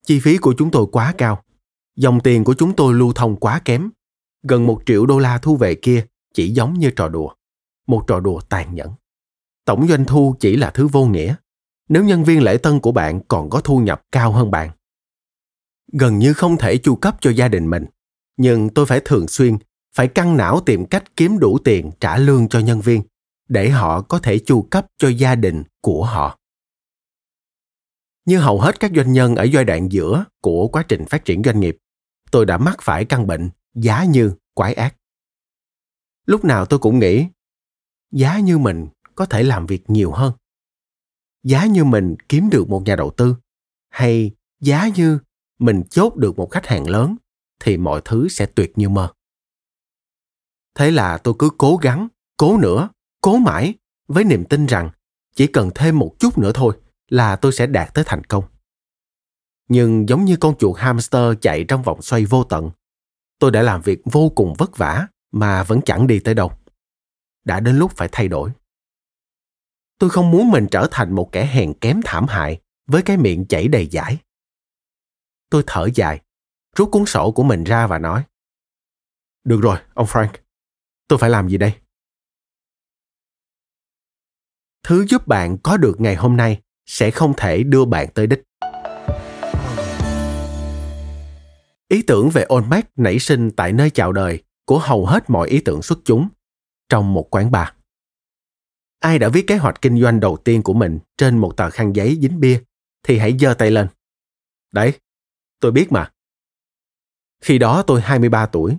[0.05, 1.43] Chi phí của chúng tôi quá cao,
[1.95, 3.89] dòng tiền của chúng tôi lưu thông quá kém.
[4.43, 7.33] Gần một triệu đô la thu về kia chỉ giống như trò đùa,
[7.87, 8.93] một trò đùa tàn nhẫn.
[9.65, 11.35] Tổng doanh thu chỉ là thứ vô nghĩa,
[11.89, 14.69] nếu nhân viên lễ tân của bạn còn có thu nhập cao hơn bạn.
[15.93, 17.85] Gần như không thể chu cấp cho gia đình mình,
[18.37, 19.57] nhưng tôi phải thường xuyên
[19.95, 23.01] phải căng não tìm cách kiếm đủ tiền trả lương cho nhân viên
[23.47, 26.37] để họ có thể chu cấp cho gia đình của họ
[28.27, 31.41] như hầu hết các doanh nhân ở giai đoạn giữa của quá trình phát triển
[31.45, 31.77] doanh nghiệp,
[32.31, 34.95] tôi đã mắc phải căn bệnh giá như quái ác.
[36.25, 37.25] Lúc nào tôi cũng nghĩ,
[38.11, 40.33] giá như mình có thể làm việc nhiều hơn.
[41.43, 43.35] Giá như mình kiếm được một nhà đầu tư,
[43.89, 45.19] hay giá như
[45.59, 47.15] mình chốt được một khách hàng lớn,
[47.59, 49.13] thì mọi thứ sẽ tuyệt như mơ.
[50.75, 52.89] Thế là tôi cứ cố gắng, cố nữa,
[53.21, 53.73] cố mãi,
[54.07, 54.89] với niềm tin rằng
[55.35, 56.77] chỉ cần thêm một chút nữa thôi
[57.07, 58.43] là tôi sẽ đạt tới thành công.
[59.69, 62.71] Nhưng giống như con chuột hamster chạy trong vòng xoay vô tận,
[63.39, 66.51] tôi đã làm việc vô cùng vất vả mà vẫn chẳng đi tới đâu.
[67.43, 68.51] Đã đến lúc phải thay đổi.
[69.99, 73.45] Tôi không muốn mình trở thành một kẻ hèn kém thảm hại với cái miệng
[73.45, 74.17] chảy đầy giải.
[75.49, 76.21] Tôi thở dài,
[76.75, 78.23] rút cuốn sổ của mình ra và nói
[79.43, 80.33] Được rồi, ông Frank,
[81.07, 81.73] tôi phải làm gì đây?
[84.83, 88.43] Thứ giúp bạn có được ngày hôm nay sẽ không thể đưa bạn tới đích.
[91.87, 95.61] Ý tưởng về Olmec nảy sinh tại nơi chào đời của hầu hết mọi ý
[95.65, 96.27] tưởng xuất chúng
[96.89, 97.67] trong một quán bar.
[98.99, 101.93] Ai đã viết kế hoạch kinh doanh đầu tiên của mình trên một tờ khăn
[101.93, 102.61] giấy dính bia
[103.03, 103.87] thì hãy giơ tay lên.
[104.71, 104.93] Đấy,
[105.59, 106.11] tôi biết mà.
[107.41, 108.77] Khi đó tôi 23 tuổi,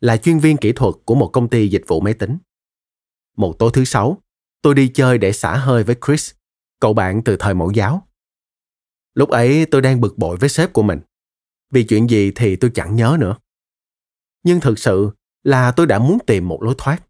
[0.00, 2.38] là chuyên viên kỹ thuật của một công ty dịch vụ máy tính.
[3.36, 4.22] Một tối thứ sáu,
[4.62, 6.32] tôi đi chơi để xả hơi với Chris,
[6.80, 8.08] cậu bạn từ thời mẫu giáo.
[9.14, 11.00] Lúc ấy tôi đang bực bội với sếp của mình.
[11.70, 13.36] Vì chuyện gì thì tôi chẳng nhớ nữa.
[14.42, 15.10] Nhưng thực sự
[15.42, 17.02] là tôi đã muốn tìm một lối thoát.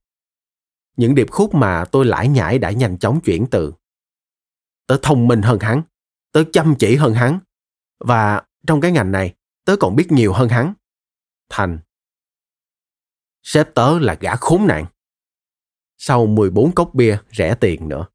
[0.96, 3.72] Những điệp khúc mà tôi lải nhải đã nhanh chóng chuyển từ.
[4.86, 5.82] Tớ thông minh hơn hắn,
[6.32, 7.38] tớ chăm chỉ hơn hắn,
[7.98, 10.74] và trong cái ngành này, tớ còn biết nhiều hơn hắn.
[11.48, 11.78] Thành.
[13.42, 14.86] Sếp tớ là gã khốn nạn.
[15.96, 18.06] Sau 14 cốc bia rẻ tiền nữa.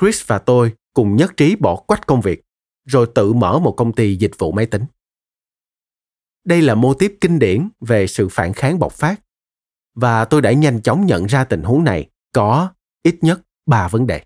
[0.00, 2.42] Chris và tôi cùng nhất trí bỏ quách công việc,
[2.84, 4.84] rồi tự mở một công ty dịch vụ máy tính.
[6.44, 9.20] Đây là mô tiếp kinh điển về sự phản kháng bộc phát.
[9.94, 14.06] Và tôi đã nhanh chóng nhận ra tình huống này có ít nhất ba vấn
[14.06, 14.24] đề.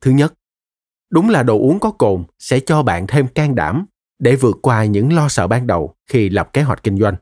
[0.00, 0.34] Thứ nhất,
[1.10, 3.86] đúng là đồ uống có cồn sẽ cho bạn thêm can đảm
[4.18, 7.16] để vượt qua những lo sợ ban đầu khi lập kế hoạch kinh doanh.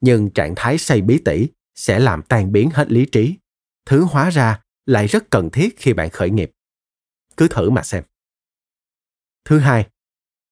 [0.00, 3.38] Nhưng trạng thái say bí tỉ sẽ làm tan biến hết lý trí,
[3.86, 6.50] thứ hóa ra lại rất cần thiết khi bạn khởi nghiệp.
[7.38, 8.04] Cứ thử mà xem.
[9.44, 9.88] Thứ hai,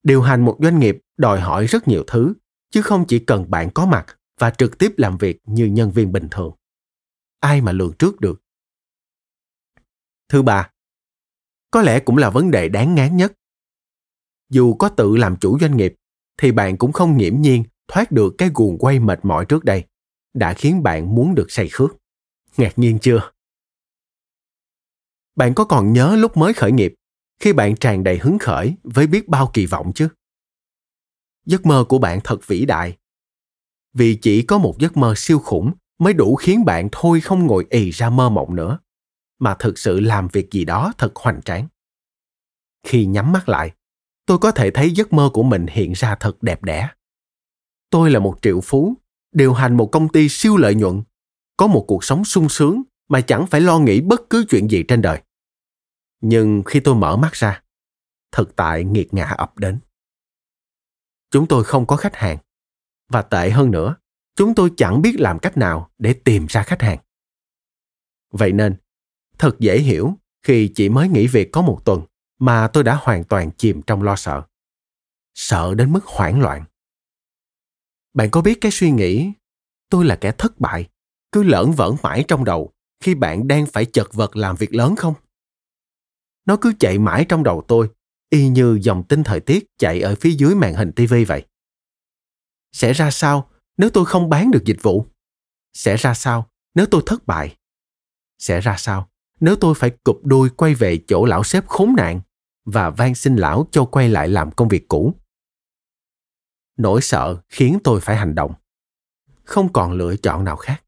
[0.03, 2.35] điều hành một doanh nghiệp đòi hỏi rất nhiều thứ
[2.71, 4.07] chứ không chỉ cần bạn có mặt
[4.41, 6.55] và trực tiếp làm việc như nhân viên bình thường.
[7.41, 8.43] Ai mà lường trước được?
[10.29, 10.71] Thứ ba,
[11.71, 13.33] có lẽ cũng là vấn đề đáng ngán nhất.
[14.51, 15.95] Dù có tự làm chủ doanh nghiệp,
[16.39, 19.85] thì bạn cũng không nghiễm nhiên thoát được cái guồng quay mệt mỏi trước đây,
[20.35, 21.97] đã khiến bạn muốn được say khước.
[22.57, 23.31] Ngạc nhiên chưa?
[25.37, 26.95] Bạn có còn nhớ lúc mới khởi nghiệp,
[27.41, 30.09] khi bạn tràn đầy hứng khởi với biết bao kỳ vọng chứ?
[31.47, 32.97] giấc mơ của bạn thật vĩ đại.
[33.95, 37.67] Vì chỉ có một giấc mơ siêu khủng mới đủ khiến bạn thôi không ngồi
[37.71, 38.79] ì ra mơ mộng nữa
[39.39, 41.69] mà thực sự làm việc gì đó thật hoành tráng.
[42.87, 43.73] Khi nhắm mắt lại
[44.27, 46.89] tôi có thể thấy giấc mơ của mình hiện ra thật đẹp đẽ.
[47.91, 48.95] Tôi là một triệu phú
[49.33, 51.03] điều hành một công ty siêu lợi nhuận
[51.57, 54.83] có một cuộc sống sung sướng mà chẳng phải lo nghĩ bất cứ chuyện gì
[54.89, 55.23] trên đời
[56.21, 57.63] nhưng khi tôi mở mắt ra,
[58.33, 59.81] thực tại nghiệt ngã ập đến.
[61.31, 62.39] Chúng tôi không có khách hàng.
[63.09, 63.97] Và tệ hơn nữa,
[64.37, 66.99] chúng tôi chẳng biết làm cách nào để tìm ra khách hàng.
[68.31, 68.77] Vậy nên,
[69.39, 72.03] thật dễ hiểu khi chỉ mới nghỉ việc có một tuần
[72.39, 74.43] mà tôi đã hoàn toàn chìm trong lo sợ.
[75.35, 76.65] Sợ đến mức hoảng loạn.
[78.15, 79.33] Bạn có biết cái suy nghĩ,
[79.91, 80.89] tôi là kẻ thất bại,
[81.33, 84.97] cứ lởn vởn mãi trong đầu khi bạn đang phải chật vật làm việc lớn
[84.97, 85.15] không?
[86.47, 87.91] Nó cứ chạy mãi trong đầu tôi,
[88.31, 91.47] y như dòng tin thời tiết chạy ở phía dưới màn hình tivi vậy.
[92.73, 95.07] Sẽ ra sao nếu tôi không bán được dịch vụ?
[95.73, 97.57] Sẽ ra sao nếu tôi thất bại?
[98.39, 99.09] Sẽ ra sao
[99.41, 102.21] nếu tôi phải cụp đuôi quay về chỗ lão sếp khốn nạn
[102.65, 105.15] và van xin lão cho quay lại làm công việc cũ?
[106.77, 108.55] Nỗi sợ khiến tôi phải hành động.
[109.45, 110.83] Không còn lựa chọn nào khác.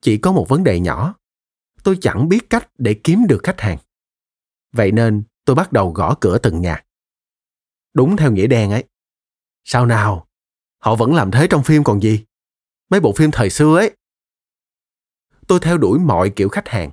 [0.00, 1.14] Chỉ có một vấn đề nhỏ.
[1.82, 3.78] Tôi chẳng biết cách để kiếm được khách hàng.
[4.76, 6.84] Vậy nên tôi bắt đầu gõ cửa từng nhà.
[7.94, 8.84] Đúng theo nghĩa đen ấy.
[9.64, 10.26] Sao nào?
[10.78, 12.24] Họ vẫn làm thế trong phim còn gì?
[12.90, 13.96] Mấy bộ phim thời xưa ấy.
[15.46, 16.90] Tôi theo đuổi mọi kiểu khách hàng.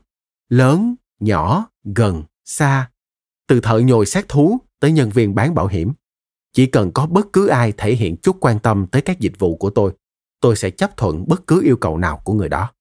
[0.50, 1.65] Lớn, nhỏ,
[1.96, 2.91] gần, xa.
[3.48, 5.93] Từ thợ nhồi sát thú tới nhân viên bán bảo hiểm.
[6.54, 9.58] Chỉ cần có bất cứ ai thể hiện chút quan tâm tới các dịch vụ
[9.58, 9.93] của tôi,
[10.39, 12.72] tôi sẽ chấp thuận bất cứ yêu cầu nào của người đó.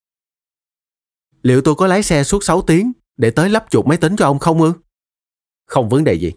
[1.42, 4.26] Liệu tôi có lái xe suốt 6 tiếng để tới lắp chuột máy tính cho
[4.26, 4.72] ông không ư?
[5.72, 6.32] Không vấn đề gì.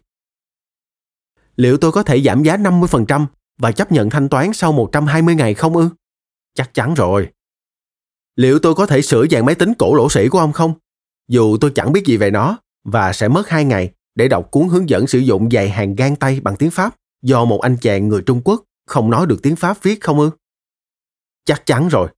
[1.55, 3.25] Liệu tôi có thể giảm giá 50%
[3.57, 5.89] và chấp nhận thanh toán sau 120 ngày không ư?
[6.53, 7.31] Chắc chắn rồi.
[8.35, 10.73] Liệu tôi có thể sửa dàn máy tính cổ lỗ sĩ của ông không?
[11.27, 14.67] Dù tôi chẳng biết gì về nó và sẽ mất 2 ngày để đọc cuốn
[14.67, 18.07] hướng dẫn sử dụng giày hàng gan tay bằng tiếng Pháp do một anh chàng
[18.07, 20.29] người Trung Quốc không nói được tiếng Pháp viết không ư?
[21.45, 22.09] Chắc chắn rồi.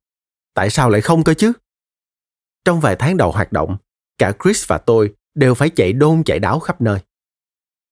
[0.53, 1.53] Tại sao lại không cơ chứ?
[2.65, 3.77] Trong vài tháng đầu hoạt động,
[4.17, 6.99] cả Chris và tôi đều phải chạy đôn chạy đáo khắp nơi.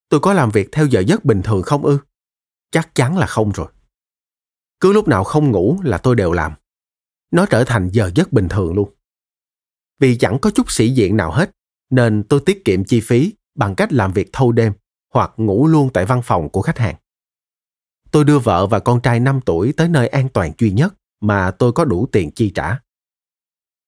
[0.10, 1.98] Tôi có làm việc theo giờ giấc bình thường không ư?
[2.72, 3.68] Chắc chắn là không rồi.
[4.80, 6.54] Cứ lúc nào không ngủ là tôi đều làm.
[7.32, 8.94] Nó trở thành giờ giấc bình thường luôn.
[10.00, 11.52] Vì chẳng có chút sĩ diện nào hết,
[11.90, 14.74] nên tôi tiết kiệm chi phí bằng cách làm việc thâu đêm
[15.14, 16.96] hoặc ngủ luôn tại văn phòng của khách hàng.
[18.12, 21.52] Tôi đưa vợ và con trai 5 tuổi tới nơi an toàn duy nhất mà
[21.52, 22.80] tôi có đủ tiền chi trả.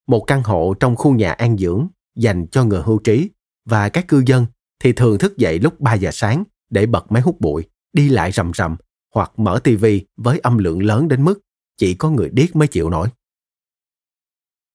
[0.06, 3.30] Một căn hộ trong khu nhà an dưỡng dành cho người hưu trí
[3.64, 4.46] và các cư dân
[4.80, 8.32] thì thường thức dậy lúc 3 giờ sáng để bật máy hút bụi, đi lại
[8.32, 8.76] rầm rầm
[9.14, 11.40] hoặc mở tivi với âm lượng lớn đến mức
[11.76, 13.08] chỉ có người điếc mới chịu nổi.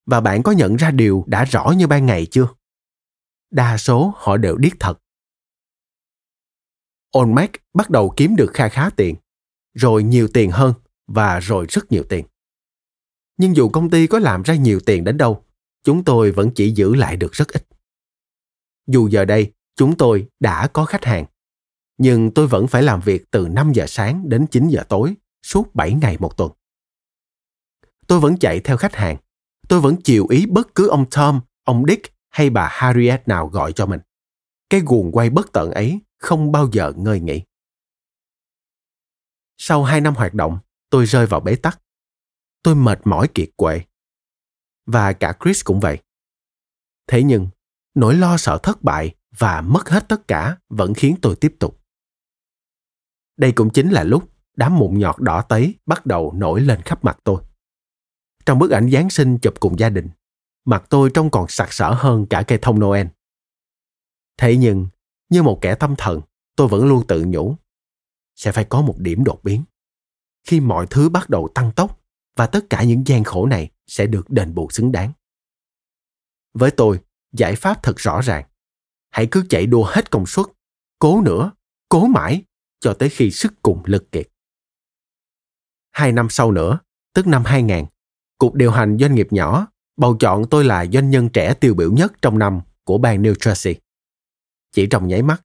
[0.05, 2.47] Và bạn có nhận ra điều đã rõ như ban ngày chưa?
[3.51, 4.99] Đa số họ đều điếc thật.
[7.17, 9.15] Olmec bắt đầu kiếm được kha khá tiền,
[9.73, 10.73] rồi nhiều tiền hơn
[11.07, 12.25] và rồi rất nhiều tiền.
[13.37, 15.45] Nhưng dù công ty có làm ra nhiều tiền đến đâu,
[15.83, 17.67] chúng tôi vẫn chỉ giữ lại được rất ít.
[18.87, 21.25] Dù giờ đây chúng tôi đã có khách hàng,
[21.97, 25.75] nhưng tôi vẫn phải làm việc từ 5 giờ sáng đến 9 giờ tối suốt
[25.75, 26.51] 7 ngày một tuần.
[28.07, 29.17] Tôi vẫn chạy theo khách hàng.
[29.67, 33.73] Tôi vẫn chịu ý bất cứ ông Tom, ông Dick hay bà Harriet nào gọi
[33.73, 33.99] cho mình.
[34.69, 37.41] Cái guồng quay bất tận ấy không bao giờ ngơi nghỉ.
[39.57, 40.57] Sau hai năm hoạt động,
[40.89, 41.81] tôi rơi vào bế tắc.
[42.63, 43.81] Tôi mệt mỏi kiệt quệ.
[44.85, 45.99] Và cả Chris cũng vậy.
[47.07, 47.47] Thế nhưng,
[47.95, 51.79] nỗi lo sợ thất bại và mất hết tất cả vẫn khiến tôi tiếp tục.
[53.37, 57.03] Đây cũng chính là lúc đám mụn nhọt đỏ tấy bắt đầu nổi lên khắp
[57.03, 57.43] mặt tôi.
[58.45, 60.09] Trong bức ảnh Giáng sinh chụp cùng gia đình,
[60.65, 63.07] mặt tôi trông còn sặc sỡ hơn cả cây thông Noel.
[64.37, 64.87] Thế nhưng,
[65.29, 66.21] như một kẻ tâm thần,
[66.55, 67.55] tôi vẫn luôn tự nhủ,
[68.35, 69.63] sẽ phải có một điểm đột biến.
[70.47, 72.01] Khi mọi thứ bắt đầu tăng tốc
[72.35, 75.11] và tất cả những gian khổ này sẽ được đền bù xứng đáng.
[76.53, 76.99] Với tôi,
[77.31, 78.45] giải pháp thật rõ ràng.
[79.13, 80.45] Hãy cứ chạy đua hết công suất,
[80.99, 81.51] cố nữa,
[81.89, 82.43] cố mãi,
[82.79, 84.27] cho tới khi sức cùng lực kiệt.
[85.91, 86.79] Hai năm sau nữa,
[87.13, 87.85] tức năm 2000,
[88.37, 91.91] Cục điều hành doanh nghiệp nhỏ bầu chọn tôi là doanh nhân trẻ tiêu biểu
[91.91, 93.75] nhất trong năm của bang New Jersey.
[94.71, 95.41] Chỉ trong nháy mắt,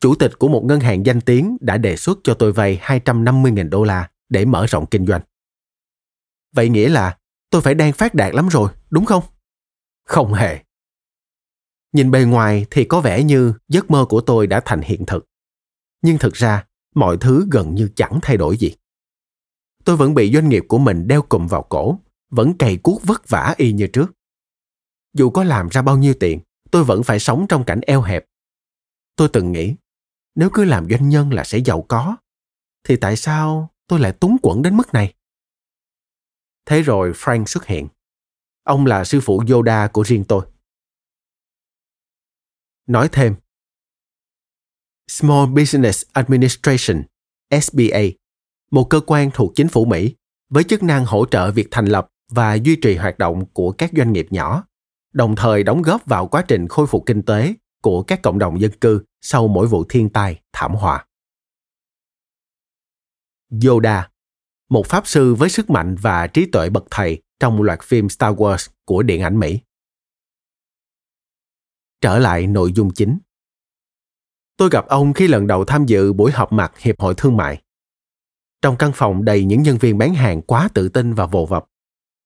[0.00, 3.68] chủ tịch của một ngân hàng danh tiếng đã đề xuất cho tôi vay 250.000
[3.68, 5.20] đô la để mở rộng kinh doanh.
[6.52, 7.18] Vậy nghĩa là
[7.50, 9.24] tôi phải đang phát đạt lắm rồi, đúng không?
[10.04, 10.58] Không hề.
[11.92, 15.26] Nhìn bề ngoài thì có vẻ như giấc mơ của tôi đã thành hiện thực.
[16.02, 18.74] Nhưng thực ra, mọi thứ gần như chẳng thay đổi gì.
[19.84, 21.98] Tôi vẫn bị doanh nghiệp của mình đeo cùm vào cổ
[22.30, 24.12] vẫn cày cuốc vất vả y như trước.
[25.14, 28.24] Dù có làm ra bao nhiêu tiền, tôi vẫn phải sống trong cảnh eo hẹp.
[29.16, 29.74] Tôi từng nghĩ,
[30.34, 32.16] nếu cứ làm doanh nhân là sẽ giàu có,
[32.84, 35.14] thì tại sao tôi lại túng quẫn đến mức này?
[36.66, 37.88] Thế rồi Frank xuất hiện.
[38.62, 40.46] Ông là sư phụ Yoda của riêng tôi.
[42.86, 43.34] Nói thêm,
[45.08, 47.02] Small Business Administration,
[47.62, 48.00] SBA,
[48.70, 50.14] một cơ quan thuộc chính phủ Mỹ
[50.48, 53.90] với chức năng hỗ trợ việc thành lập và duy trì hoạt động của các
[53.96, 54.64] doanh nghiệp nhỏ,
[55.12, 58.60] đồng thời đóng góp vào quá trình khôi phục kinh tế của các cộng đồng
[58.60, 61.06] dân cư sau mỗi vụ thiên tai, thảm họa.
[63.66, 64.10] Yoda,
[64.68, 68.34] một pháp sư với sức mạnh và trí tuệ bậc thầy trong loạt phim Star
[68.34, 69.60] Wars của điện ảnh Mỹ.
[72.00, 73.18] Trở lại nội dung chính.
[74.56, 77.62] Tôi gặp ông khi lần đầu tham dự buổi họp mặt Hiệp hội Thương mại.
[78.62, 81.66] Trong căn phòng đầy những nhân viên bán hàng quá tự tin và vồ vập,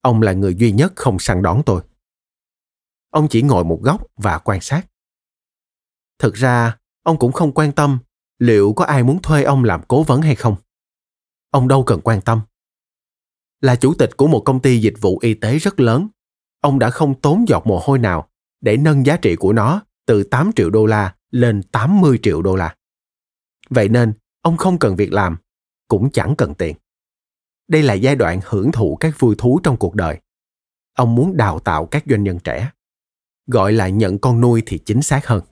[0.04, 1.82] Ông là người duy nhất không săn đón tôi.
[3.10, 4.86] Ông chỉ ngồi một góc và quan sát.
[6.18, 7.98] Thực ra, ông cũng không quan tâm
[8.38, 10.56] liệu có ai muốn thuê ông làm cố vấn hay không.
[11.50, 12.40] Ông đâu cần quan tâm.
[13.60, 16.08] Là chủ tịch của một công ty dịch vụ y tế rất lớn,
[16.60, 18.28] ông đã không tốn giọt mồ hôi nào
[18.64, 22.56] để nâng giá trị của nó từ 8 triệu đô la lên 80 triệu đô
[22.56, 22.76] la.
[23.70, 25.36] Vậy nên, ông không cần việc làm,
[25.88, 26.76] cũng chẳng cần tiền.
[27.68, 30.20] Đây là giai đoạn hưởng thụ các vui thú trong cuộc đời.
[30.96, 32.70] Ông muốn đào tạo các doanh nhân trẻ.
[33.46, 35.42] Gọi là nhận con nuôi thì chính xác hơn.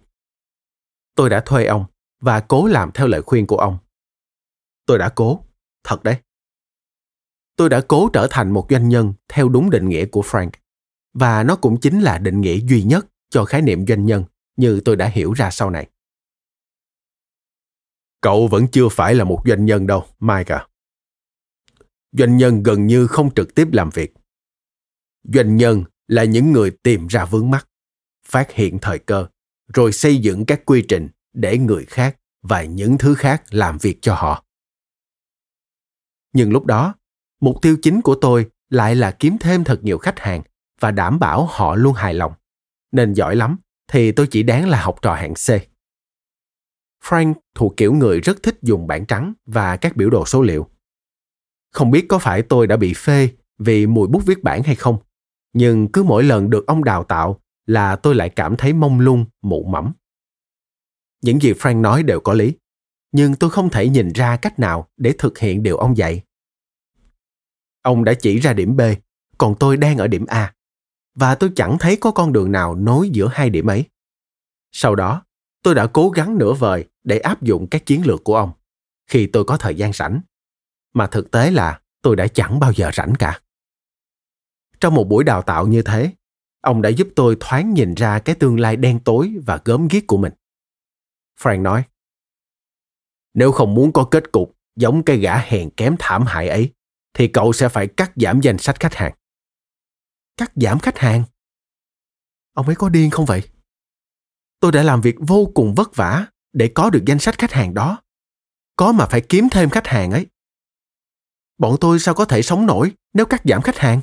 [1.14, 1.84] Tôi đã thuê ông
[2.20, 3.78] và cố làm theo lời khuyên của ông.
[4.86, 5.44] Tôi đã cố,
[5.84, 6.16] thật đấy.
[7.56, 10.50] Tôi đã cố trở thành một doanh nhân theo đúng định nghĩa của Frank.
[11.14, 14.24] Và nó cũng chính là định nghĩa duy nhất cho khái niệm doanh nhân
[14.56, 15.88] như tôi đã hiểu ra sau này.
[18.20, 20.68] Cậu vẫn chưa phải là một doanh nhân đâu, Mike à.
[22.12, 24.14] Doanh nhân gần như không trực tiếp làm việc.
[25.24, 27.68] Doanh nhân là những người tìm ra vướng mắt
[28.26, 29.26] phát hiện thời cơ
[29.74, 33.98] rồi xây dựng các quy trình để người khác và những thứ khác làm việc
[34.02, 34.44] cho họ.
[36.32, 36.94] Nhưng lúc đó
[37.40, 40.42] mục tiêu chính của tôi lại là kiếm thêm thật nhiều khách hàng
[40.82, 42.32] và đảm bảo họ luôn hài lòng
[42.92, 43.56] nên giỏi lắm
[43.88, 45.48] thì tôi chỉ đáng là học trò hạng c
[47.04, 50.68] frank thuộc kiểu người rất thích dùng bảng trắng và các biểu đồ số liệu
[51.72, 54.98] không biết có phải tôi đã bị phê vì mùi bút viết bản hay không,
[55.52, 59.24] nhưng cứ mỗi lần được ông đào tạo là tôi lại cảm thấy mông lung,
[59.42, 59.92] mụ mẫm.
[61.22, 62.54] Những gì Frank nói đều có lý,
[63.12, 66.22] nhưng tôi không thể nhìn ra cách nào để thực hiện điều ông dạy.
[67.82, 68.80] Ông đã chỉ ra điểm B,
[69.38, 70.54] còn tôi đang ở điểm A,
[71.14, 73.84] và tôi chẳng thấy có con đường nào nối giữa hai điểm ấy.
[74.72, 75.22] Sau đó,
[75.62, 78.52] tôi đã cố gắng nửa vời để áp dụng các chiến lược của ông
[79.06, 80.20] khi tôi có thời gian rảnh
[80.92, 83.40] mà thực tế là tôi đã chẳng bao giờ rảnh cả.
[84.80, 86.12] Trong một buổi đào tạo như thế,
[86.60, 90.06] ông đã giúp tôi thoáng nhìn ra cái tương lai đen tối và gớm ghiếc
[90.06, 90.32] của mình.
[91.40, 91.84] Frank nói,
[93.34, 96.72] Nếu không muốn có kết cục giống cái gã hèn kém thảm hại ấy,
[97.14, 99.12] thì cậu sẽ phải cắt giảm danh sách khách hàng.
[100.36, 101.24] Cắt giảm khách hàng?
[102.52, 103.48] Ông ấy có điên không vậy?
[104.60, 107.74] Tôi đã làm việc vô cùng vất vả để có được danh sách khách hàng
[107.74, 108.02] đó.
[108.76, 110.26] Có mà phải kiếm thêm khách hàng ấy.
[111.58, 114.00] Bọn tôi sao có thể sống nổi nếu cắt giảm khách hàng?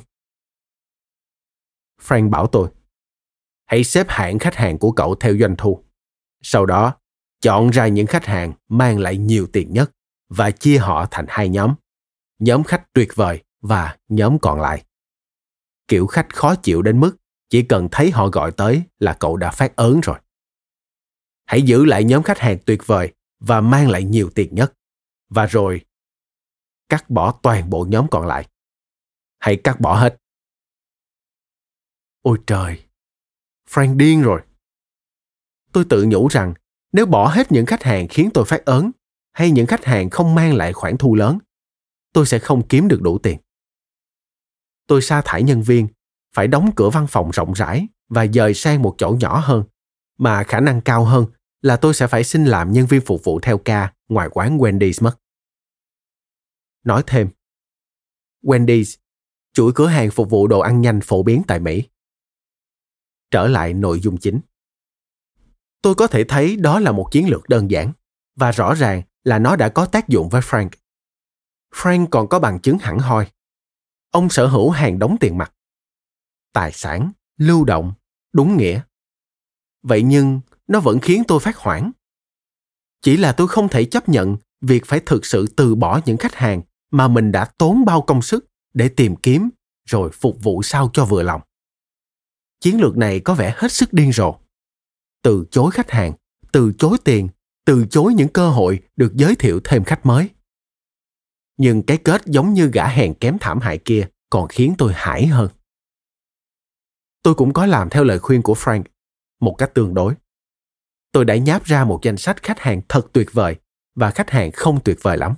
[2.02, 2.70] Frank bảo tôi,
[3.66, 5.84] hãy xếp hạng khách hàng của cậu theo doanh thu.
[6.42, 6.94] Sau đó,
[7.40, 9.90] chọn ra những khách hàng mang lại nhiều tiền nhất
[10.28, 11.74] và chia họ thành hai nhóm.
[12.38, 14.84] Nhóm khách tuyệt vời và nhóm còn lại.
[15.90, 17.16] Kiểu khách khó chịu đến mức
[17.48, 20.18] chỉ cần thấy họ gọi tới là cậu đã phát ớn rồi.
[21.46, 24.72] Hãy giữ lại nhóm khách hàng tuyệt vời và mang lại nhiều tiền nhất.
[25.28, 25.80] Và rồi,
[26.88, 28.48] cắt bỏ toàn bộ nhóm còn lại.
[29.38, 30.16] Hãy cắt bỏ hết.
[32.22, 32.84] Ôi trời,
[33.68, 34.40] Frank điên rồi.
[35.72, 36.54] Tôi tự nhủ rằng
[36.92, 38.90] nếu bỏ hết những khách hàng khiến tôi phát ớn
[39.32, 41.38] hay những khách hàng không mang lại khoản thu lớn,
[42.12, 43.38] tôi sẽ không kiếm được đủ tiền.
[44.90, 45.88] Tôi sa thải nhân viên,
[46.34, 49.64] phải đóng cửa văn phòng rộng rãi và dời sang một chỗ nhỏ hơn,
[50.18, 51.26] mà khả năng cao hơn
[51.62, 55.04] là tôi sẽ phải xin làm nhân viên phục vụ theo ca ngoài quán Wendy's
[55.04, 55.18] mất.
[56.84, 57.28] Nói thêm,
[58.42, 58.96] Wendy's,
[59.52, 61.88] chuỗi cửa hàng phục vụ đồ ăn nhanh phổ biến tại Mỹ.
[63.30, 64.40] Trở lại nội dung chính.
[65.82, 67.92] Tôi có thể thấy đó là một chiến lược đơn giản
[68.36, 70.70] và rõ ràng là nó đã có tác dụng với Frank.
[71.74, 73.30] Frank còn có bằng chứng hẳn hoi.
[74.10, 75.52] Ông sở hữu hàng đống tiền mặt.
[76.52, 77.92] Tài sản, lưu động,
[78.32, 78.80] đúng nghĩa.
[79.82, 81.92] Vậy nhưng nó vẫn khiến tôi phát hoảng.
[83.02, 86.34] Chỉ là tôi không thể chấp nhận việc phải thực sự từ bỏ những khách
[86.34, 89.50] hàng mà mình đã tốn bao công sức để tìm kiếm
[89.86, 91.40] rồi phục vụ sao cho vừa lòng.
[92.60, 94.34] Chiến lược này có vẻ hết sức điên rồ.
[95.22, 96.12] Từ chối khách hàng,
[96.52, 97.28] từ chối tiền,
[97.64, 100.30] từ chối những cơ hội được giới thiệu thêm khách mới.
[101.62, 105.26] Nhưng cái kết giống như gã hèn kém thảm hại kia còn khiến tôi hãi
[105.26, 105.48] hơn.
[107.22, 108.82] Tôi cũng có làm theo lời khuyên của Frank,
[109.40, 110.14] một cách tương đối.
[111.12, 113.56] Tôi đã nháp ra một danh sách khách hàng thật tuyệt vời
[113.94, 115.34] và khách hàng không tuyệt vời lắm.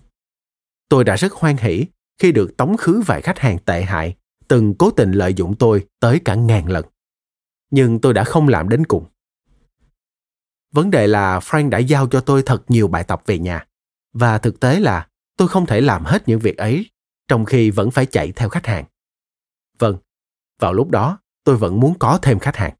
[0.89, 1.87] Tôi đã rất hoan hỷ
[2.19, 4.17] khi được tống khứ vài khách hàng tệ hại
[4.49, 6.85] từng cố tình lợi dụng tôi tới cả ngàn lần.
[7.71, 9.05] Nhưng tôi đã không làm đến cùng.
[10.73, 13.67] Vấn đề là Frank đã giao cho tôi thật nhiều bài tập về nhà
[14.13, 15.09] và thực tế là
[15.43, 16.91] tôi không thể làm hết những việc ấy
[17.29, 18.85] trong khi vẫn phải chạy theo khách hàng.
[19.79, 19.97] Vâng,
[20.59, 22.75] vào lúc đó tôi vẫn muốn có thêm khách hàng.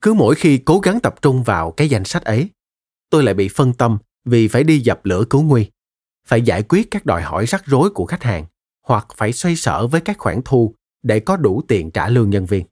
[0.00, 2.50] Cứ mỗi khi cố gắng tập trung vào cái danh sách ấy,
[3.10, 5.70] tôi lại bị phân tâm vì phải đi dập lửa cứu nguy,
[6.26, 8.46] phải giải quyết các đòi hỏi rắc rối của khách hàng
[8.82, 12.46] hoặc phải xoay sở với các khoản thu để có đủ tiền trả lương nhân
[12.46, 12.66] viên.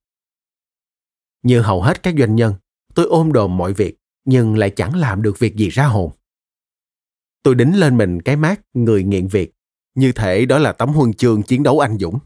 [1.43, 2.55] Như hầu hết các doanh nhân,
[2.95, 6.13] tôi ôm đồm mọi việc nhưng lại chẳng làm được việc gì ra hồn.
[7.45, 9.53] Tôi đính lên mình cái mát người nghiện việc,
[9.95, 12.19] như thể đó là tấm huân chương chiến đấu anh dũng.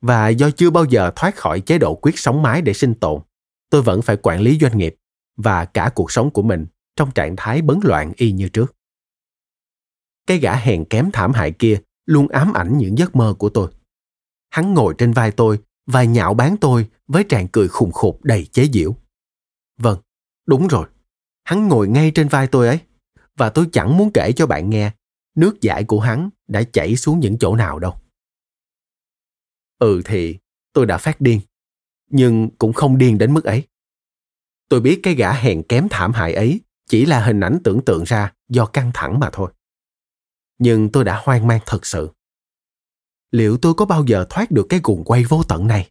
[0.00, 3.22] Và do chưa bao giờ thoát khỏi chế độ quyết sống mái để sinh tồn,
[3.70, 4.96] tôi vẫn phải quản lý doanh nghiệp
[5.36, 8.74] và cả cuộc sống của mình trong trạng thái bấn loạn y như trước.
[10.26, 13.70] Cái gã hèn kém thảm hại kia luôn ám ảnh những giấc mơ của tôi.
[14.50, 18.44] Hắn ngồi trên vai tôi và nhạo báng tôi với tràn cười khùng khục đầy
[18.44, 18.96] chế giễu.
[19.78, 19.98] Vâng,
[20.46, 20.86] đúng rồi.
[21.44, 22.80] Hắn ngồi ngay trên vai tôi ấy.
[23.36, 24.92] Và tôi chẳng muốn kể cho bạn nghe,
[25.34, 27.94] nước giải của hắn đã chảy xuống những chỗ nào đâu.
[29.78, 30.38] Ừ thì,
[30.72, 31.40] tôi đã phát điên.
[32.10, 33.62] Nhưng cũng không điên đến mức ấy.
[34.68, 38.04] Tôi biết cái gã hèn kém thảm hại ấy chỉ là hình ảnh tưởng tượng
[38.04, 39.52] ra do căng thẳng mà thôi.
[40.58, 42.10] Nhưng tôi đã hoang mang thật sự.
[43.30, 45.90] Liệu tôi có bao giờ thoát được cái guồng quay vô tận này?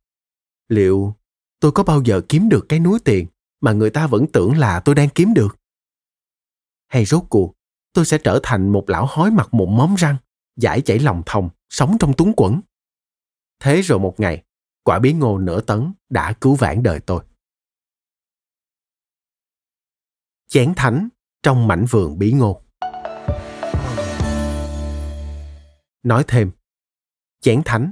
[0.69, 1.15] Liệu
[1.60, 3.27] tôi có bao giờ kiếm được cái núi tiền
[3.62, 5.58] mà người ta vẫn tưởng là tôi đang kiếm được?
[6.95, 7.53] Hay rốt cuộc,
[7.93, 10.15] tôi sẽ trở thành một lão hói mặt mụn móm răng,
[10.55, 12.62] giải chảy lòng thòng, sống trong túng quẫn.
[13.60, 14.43] Thế rồi một ngày,
[14.84, 17.23] quả bí ngô nửa tấn đã cứu vãn đời tôi.
[20.48, 21.10] Chén thánh
[21.43, 22.62] trong mảnh vườn bí ngô.
[26.04, 26.52] Nói thêm,
[27.41, 27.91] chén thánh,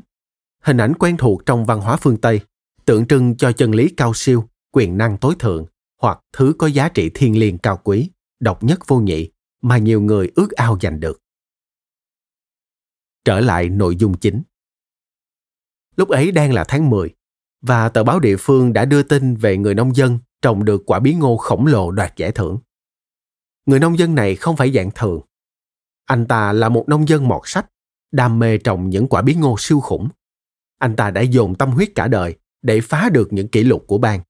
[0.63, 2.41] hình ảnh quen thuộc trong văn hóa phương Tây,
[2.85, 5.65] tượng trưng cho chân lý cao siêu, quyền năng tối thượng
[6.01, 8.09] hoặc thứ có giá trị thiên liêng cao quý,
[8.43, 9.31] độc nhất vô nhị
[9.61, 11.21] mà nhiều người ước ao giành được.
[13.25, 14.43] Trở lại nội dung chính.
[15.95, 17.15] Lúc ấy đang là tháng 10
[17.61, 20.99] và tờ báo địa phương đã đưa tin về người nông dân trồng được quả
[20.99, 22.59] bí ngô khổng lồ đoạt giải thưởng.
[23.65, 25.21] Người nông dân này không phải dạng thường.
[26.05, 27.69] Anh ta là một nông dân mọt sách,
[28.11, 30.09] đam mê trồng những quả bí ngô siêu khủng.
[30.77, 33.97] Anh ta đã dồn tâm huyết cả đời để phá được những kỷ lục của
[33.97, 34.21] bang.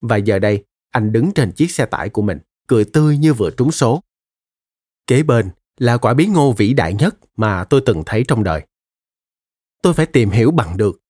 [0.00, 3.50] Và giờ đây, anh đứng trên chiếc xe tải của mình, cười tươi như vừa
[3.50, 4.02] trúng số.
[5.06, 8.66] Kế bên là quả bí ngô vĩ đại nhất mà tôi từng thấy trong đời.
[9.82, 11.00] Tôi phải tìm hiểu bằng được.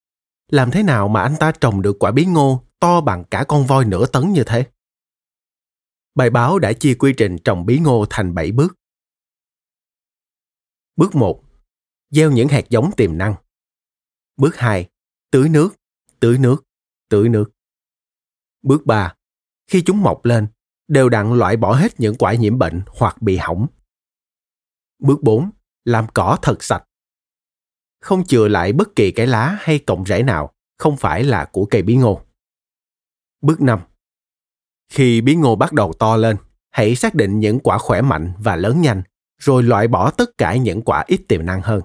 [0.49, 3.67] Làm thế nào mà anh ta trồng được quả bí ngô to bằng cả con
[3.67, 4.67] voi nửa tấn như thế?
[6.15, 8.75] Bài báo đã chia quy trình trồng bí ngô thành 7 bước.
[10.97, 11.43] Bước 1.
[12.11, 13.35] Gieo những hạt giống tiềm năng.
[14.37, 14.89] Bước 2.
[15.31, 15.75] Tưới nước,
[16.21, 16.65] tưới nước,
[17.09, 17.51] tưới nước.
[18.63, 19.15] Bước 3.
[19.67, 20.49] Khi chúng mọc lên,
[20.89, 23.67] đều đặn loại bỏ hết những quả nhiễm bệnh hoặc bị hỏng.
[24.99, 25.51] Bước 4.
[25.85, 26.85] Làm cỏ thật sạch.
[28.01, 31.67] Không chừa lại bất kỳ cái lá hay cọng rễ nào, không phải là của
[31.67, 32.21] cây bí ngô.
[33.41, 33.81] Bước 5.
[34.93, 36.37] Khi bí ngô bắt đầu to lên,
[36.71, 39.03] hãy xác định những quả khỏe mạnh và lớn nhanh,
[39.39, 41.81] rồi loại bỏ tất cả những quả ít tiềm năng hơn.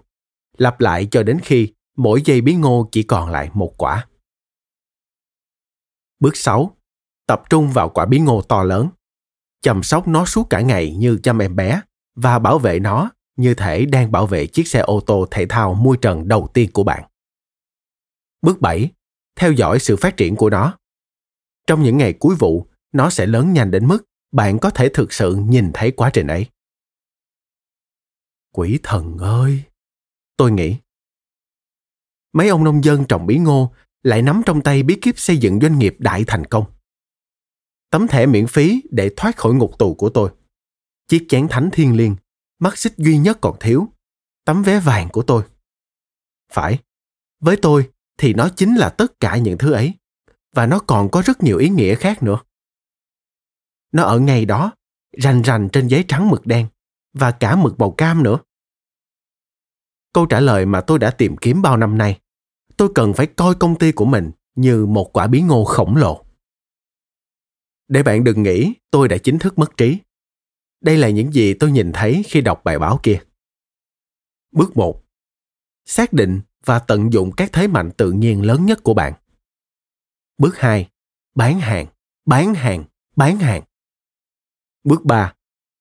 [0.58, 4.08] Lặp lại cho đến khi mỗi dây bí ngô chỉ còn lại một quả.
[6.20, 6.78] Bước 6.
[7.32, 8.90] Tập trung vào quả bí ngô to lớn.
[9.62, 11.82] Chăm sóc nó suốt cả ngày như chăm em bé
[12.16, 15.74] và bảo vệ nó như thể đang bảo vệ chiếc xe ô tô thể thao
[15.74, 17.04] mui trần đầu tiên của bạn.
[18.42, 18.90] Bước 7.
[19.36, 20.78] Theo dõi sự phát triển của nó.
[21.68, 25.14] Trong những ngày cuối vụ, nó sẽ lớn nhanh đến mức bạn có thể thực
[25.14, 26.46] sự nhìn thấy quá trình ấy.
[28.54, 29.64] Quỷ thần ơi!
[30.38, 30.76] Tôi nghĩ.
[32.34, 33.74] Mấy ông nông dân trồng bí ngô
[34.04, 36.66] lại nắm trong tay bí kíp xây dựng doanh nghiệp đại thành công.
[37.92, 40.32] Tấm thẻ miễn phí để thoát khỏi ngục tù của tôi.
[41.08, 42.16] Chiếc chén thánh thiên liêng,
[42.60, 43.88] mắt xích duy nhất còn thiếu.
[44.46, 45.44] Tấm vé vàng của tôi.
[46.52, 46.80] Phải,
[47.40, 49.94] với tôi thì nó chính là tất cả những thứ ấy.
[50.56, 52.40] Và nó còn có rất nhiều ý nghĩa khác nữa.
[53.92, 54.72] Nó ở ngay đó,
[55.18, 56.68] rành rành trên giấy trắng mực đen
[57.14, 58.38] và cả mực màu cam nữa.
[60.14, 62.20] Câu trả lời mà tôi đã tìm kiếm bao năm nay,
[62.78, 66.26] tôi cần phải coi công ty của mình như một quả bí ngô khổng lồ.
[67.92, 69.98] Để bạn đừng nghĩ tôi đã chính thức mất trí.
[70.82, 73.22] Đây là những gì tôi nhìn thấy khi đọc bài báo kia.
[74.52, 75.04] Bước 1.
[75.86, 79.14] Xác định và tận dụng các thế mạnh tự nhiên lớn nhất của bạn.
[80.38, 80.90] Bước 2.
[81.36, 81.88] Bán hàng,
[82.26, 82.84] bán hàng,
[83.16, 83.62] bán hàng.
[84.84, 85.34] Bước 3.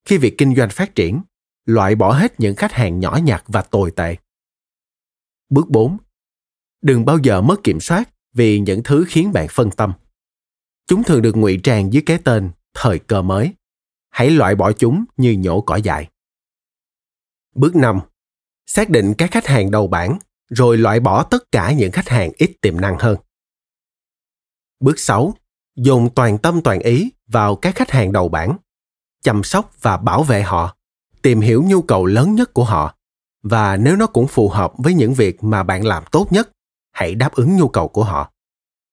[0.04, 1.22] Khi việc kinh doanh phát triển,
[1.64, 4.16] loại bỏ hết những khách hàng nhỏ nhặt và tồi tệ.
[5.50, 5.96] Bước 4.
[6.82, 9.92] Đừng bao giờ mất kiểm soát vì những thứ khiến bạn phân tâm.
[10.90, 13.52] Chúng thường được ngụy trang dưới cái tên thời cơ mới.
[14.10, 16.08] Hãy loại bỏ chúng như nhổ cỏ dại.
[17.54, 18.00] Bước 5.
[18.66, 20.18] Xác định các khách hàng đầu bảng,
[20.48, 23.16] rồi loại bỏ tất cả những khách hàng ít tiềm năng hơn.
[24.80, 25.34] Bước 6.
[25.76, 28.56] Dùng toàn tâm toàn ý vào các khách hàng đầu bảng,
[29.22, 30.76] chăm sóc và bảo vệ họ,
[31.22, 32.94] tìm hiểu nhu cầu lớn nhất của họ
[33.42, 36.50] và nếu nó cũng phù hợp với những việc mà bạn làm tốt nhất,
[36.92, 38.32] hãy đáp ứng nhu cầu của họ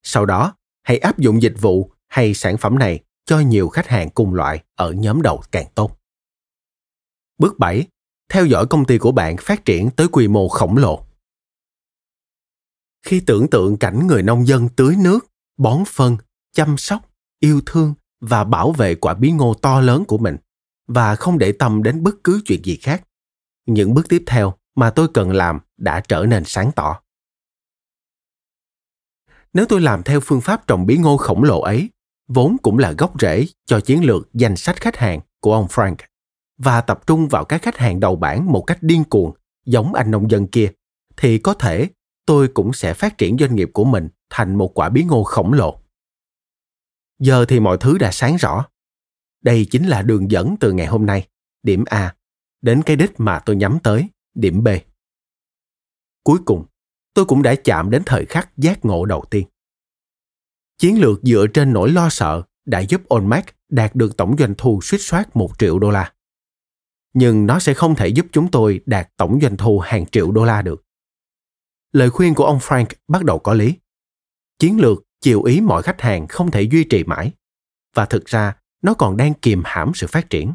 [0.03, 0.56] sau đó
[0.87, 4.63] hãy áp dụng dịch vụ hay sản phẩm này cho nhiều khách hàng cùng loại
[4.75, 5.99] ở nhóm đầu càng tốt.
[7.37, 7.87] Bước 7.
[8.29, 11.05] Theo dõi công ty của bạn phát triển tới quy mô khổng lồ.
[13.05, 15.27] Khi tưởng tượng cảnh người nông dân tưới nước,
[15.57, 16.17] bón phân,
[16.53, 17.09] chăm sóc,
[17.39, 20.37] yêu thương và bảo vệ quả bí ngô to lớn của mình
[20.87, 23.07] và không để tâm đến bất cứ chuyện gì khác
[23.65, 27.01] những bước tiếp theo mà tôi cần làm đã trở nên sáng tỏ
[29.57, 31.89] nếu tôi làm theo phương pháp trồng bí ngô khổng lồ ấy
[32.27, 35.95] vốn cũng là gốc rễ cho chiến lược danh sách khách hàng của ông frank
[36.57, 39.33] và tập trung vào các khách hàng đầu bảng một cách điên cuồng
[39.65, 40.71] giống anh nông dân kia
[41.17, 41.89] thì có thể
[42.25, 45.53] tôi cũng sẽ phát triển doanh nghiệp của mình thành một quả bí ngô khổng
[45.53, 45.79] lồ
[47.19, 48.65] Giờ thì mọi thứ đã sáng rõ.
[49.43, 51.27] Đây chính là đường dẫn từ ngày hôm nay,
[51.63, 52.15] điểm A,
[52.61, 54.67] đến cái đích mà tôi nhắm tới, điểm B.
[56.23, 56.65] Cuối cùng,
[57.17, 59.47] tôi cũng đã chạm đến thời khắc giác ngộ đầu tiên.
[60.77, 64.79] Chiến lược dựa trên nỗi lo sợ đã giúp Olmec đạt được tổng doanh thu
[64.83, 66.13] suýt soát một triệu đô la.
[67.13, 70.45] Nhưng nó sẽ không thể giúp chúng tôi đạt tổng doanh thu hàng triệu đô
[70.45, 70.83] la được.
[71.91, 73.73] Lời khuyên của ông Frank bắt đầu có lý.
[74.59, 77.31] Chiến lược chiều ý mọi khách hàng không thể duy trì mãi
[77.95, 80.53] và thực ra, nó còn đang kìm hãm sự phát triển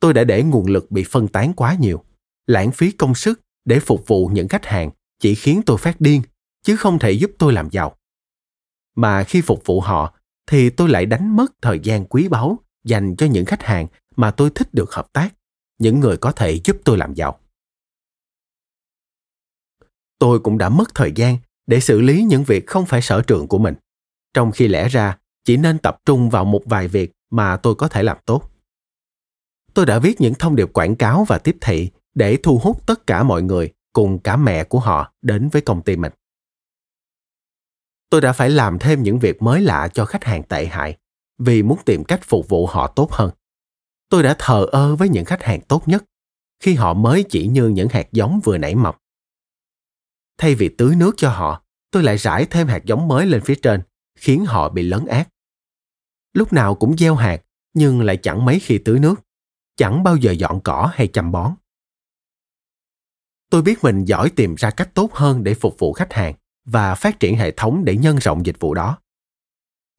[0.00, 2.04] tôi đã để nguồn lực bị phân tán quá nhiều,
[2.46, 6.22] lãng phí công sức để phục vụ những khách hàng chỉ khiến tôi phát điên,
[6.62, 7.96] chứ không thể giúp tôi làm giàu.
[8.96, 10.14] Mà khi phục vụ họ,
[10.46, 13.86] thì tôi lại đánh mất thời gian quý báu dành cho những khách hàng
[14.16, 15.34] mà tôi thích được hợp tác,
[15.78, 17.38] những người có thể giúp tôi làm giàu.
[20.18, 23.48] Tôi cũng đã mất thời gian để xử lý những việc không phải sở trường
[23.48, 23.74] của mình.
[24.34, 27.88] Trong khi lẽ ra, chỉ nên tập trung vào một vài việc mà tôi có
[27.88, 28.50] thể làm tốt.
[29.74, 33.06] Tôi đã viết những thông điệp quảng cáo và tiếp thị để thu hút tất
[33.06, 36.12] cả mọi người cùng cả mẹ của họ đến với công ty mình
[38.10, 40.96] tôi đã phải làm thêm những việc mới lạ cho khách hàng tệ hại
[41.38, 43.30] vì muốn tìm cách phục vụ họ tốt hơn.
[44.08, 46.04] Tôi đã thờ ơ với những khách hàng tốt nhất
[46.60, 48.94] khi họ mới chỉ như những hạt giống vừa nảy mầm.
[50.38, 53.54] Thay vì tưới nước cho họ, tôi lại rải thêm hạt giống mới lên phía
[53.54, 53.82] trên,
[54.18, 55.28] khiến họ bị lấn át.
[56.32, 57.42] Lúc nào cũng gieo hạt,
[57.74, 59.14] nhưng lại chẳng mấy khi tưới nước,
[59.76, 61.54] chẳng bao giờ dọn cỏ hay chăm bón.
[63.50, 66.34] Tôi biết mình giỏi tìm ra cách tốt hơn để phục vụ khách hàng
[66.64, 68.98] và phát triển hệ thống để nhân rộng dịch vụ đó.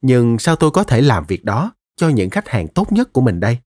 [0.02, 3.22] Nhưng sao tôi có thể làm việc đó cho những khách hàng tốt nhất của
[3.22, 3.58] mình đây?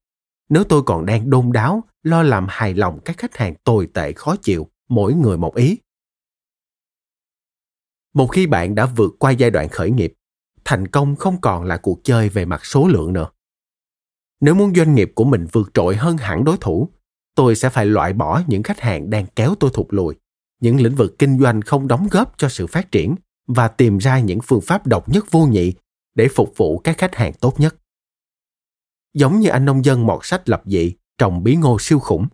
[0.49, 4.13] Nếu tôi còn đang đôn đáo, lo làm hài lòng các khách hàng tồi tệ
[4.13, 5.77] khó chịu, mỗi người một ý.
[8.13, 10.13] Một khi bạn đã vượt qua giai đoạn khởi nghiệp,
[10.65, 13.27] thành công không còn là cuộc chơi về mặt số lượng nữa.
[14.39, 16.89] Nếu muốn doanh nghiệp của mình vượt trội hơn hẳn đối thủ,
[17.35, 20.15] tôi sẽ phải loại bỏ những khách hàng đang kéo tôi thụt lùi,
[20.61, 23.15] những lĩnh vực kinh doanh không đóng góp cho sự phát triển
[23.47, 25.73] và tìm ra những phương pháp độc nhất vô nhị
[26.15, 27.75] để phục vụ các khách hàng tốt nhất.
[29.13, 32.27] Giống như anh nông dân mọt sách lập dị trồng bí ngô siêu khủng,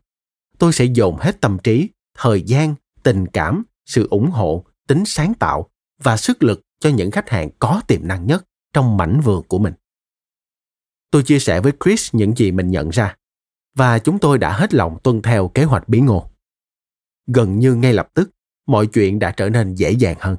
[0.58, 5.34] tôi sẽ dồn hết tâm trí, thời gian, tình cảm, sự ủng hộ, tính sáng
[5.34, 5.70] tạo
[6.04, 9.60] và sức lực cho những khách hàng có tiềm năng nhất trong mảnh vườn của
[9.60, 9.74] mình.
[11.12, 13.16] Tôi chia sẻ với Chris những gì mình nhận ra
[13.78, 16.30] và chúng tôi đã hết lòng tuân theo kế hoạch bí ngô.
[17.28, 18.32] Gần như ngay lập tức,
[18.68, 20.38] mọi chuyện đã trở nên dễ dàng hơn.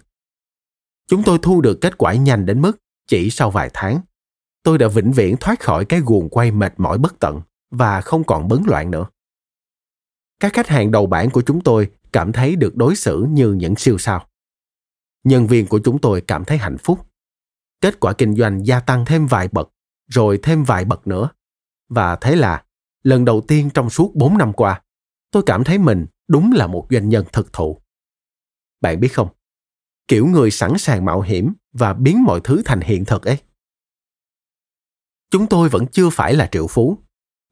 [1.06, 4.00] Chúng tôi thu được kết quả nhanh đến mức chỉ sau vài tháng,
[4.62, 8.24] tôi đã vĩnh viễn thoát khỏi cái guồng quay mệt mỏi bất tận và không
[8.24, 9.06] còn bấn loạn nữa.
[10.40, 13.76] Các khách hàng đầu bảng của chúng tôi cảm thấy được đối xử như những
[13.76, 14.26] siêu sao.
[15.24, 17.06] Nhân viên của chúng tôi cảm thấy hạnh phúc.
[17.80, 19.70] Kết quả kinh doanh gia tăng thêm vài bậc,
[20.10, 21.28] rồi thêm vài bậc nữa.
[21.88, 22.64] Và thế là,
[23.02, 24.82] lần đầu tiên trong suốt 4 năm qua,
[25.30, 27.80] tôi cảm thấy mình đúng là một doanh nhân thực thụ.
[28.80, 29.28] Bạn biết không,
[30.08, 33.38] kiểu người sẵn sàng mạo hiểm và biến mọi thứ thành hiện thực ấy.
[35.30, 36.98] Chúng tôi vẫn chưa phải là triệu phú,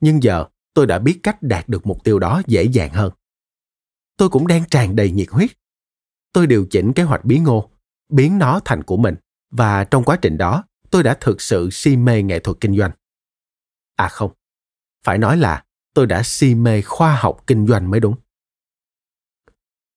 [0.00, 0.44] nhưng giờ
[0.74, 3.12] tôi đã biết cách đạt được mục tiêu đó dễ dàng hơn.
[4.16, 5.50] Tôi cũng đang tràn đầy nhiệt huyết.
[6.32, 7.70] Tôi điều chỉnh kế hoạch bí ngô,
[8.08, 9.14] biến nó thành của mình
[9.50, 12.90] và trong quá trình đó tôi đã thực sự si mê nghệ thuật kinh doanh.
[13.96, 14.32] À không,
[15.06, 18.14] phải nói là tôi đã si mê khoa học kinh doanh mới đúng.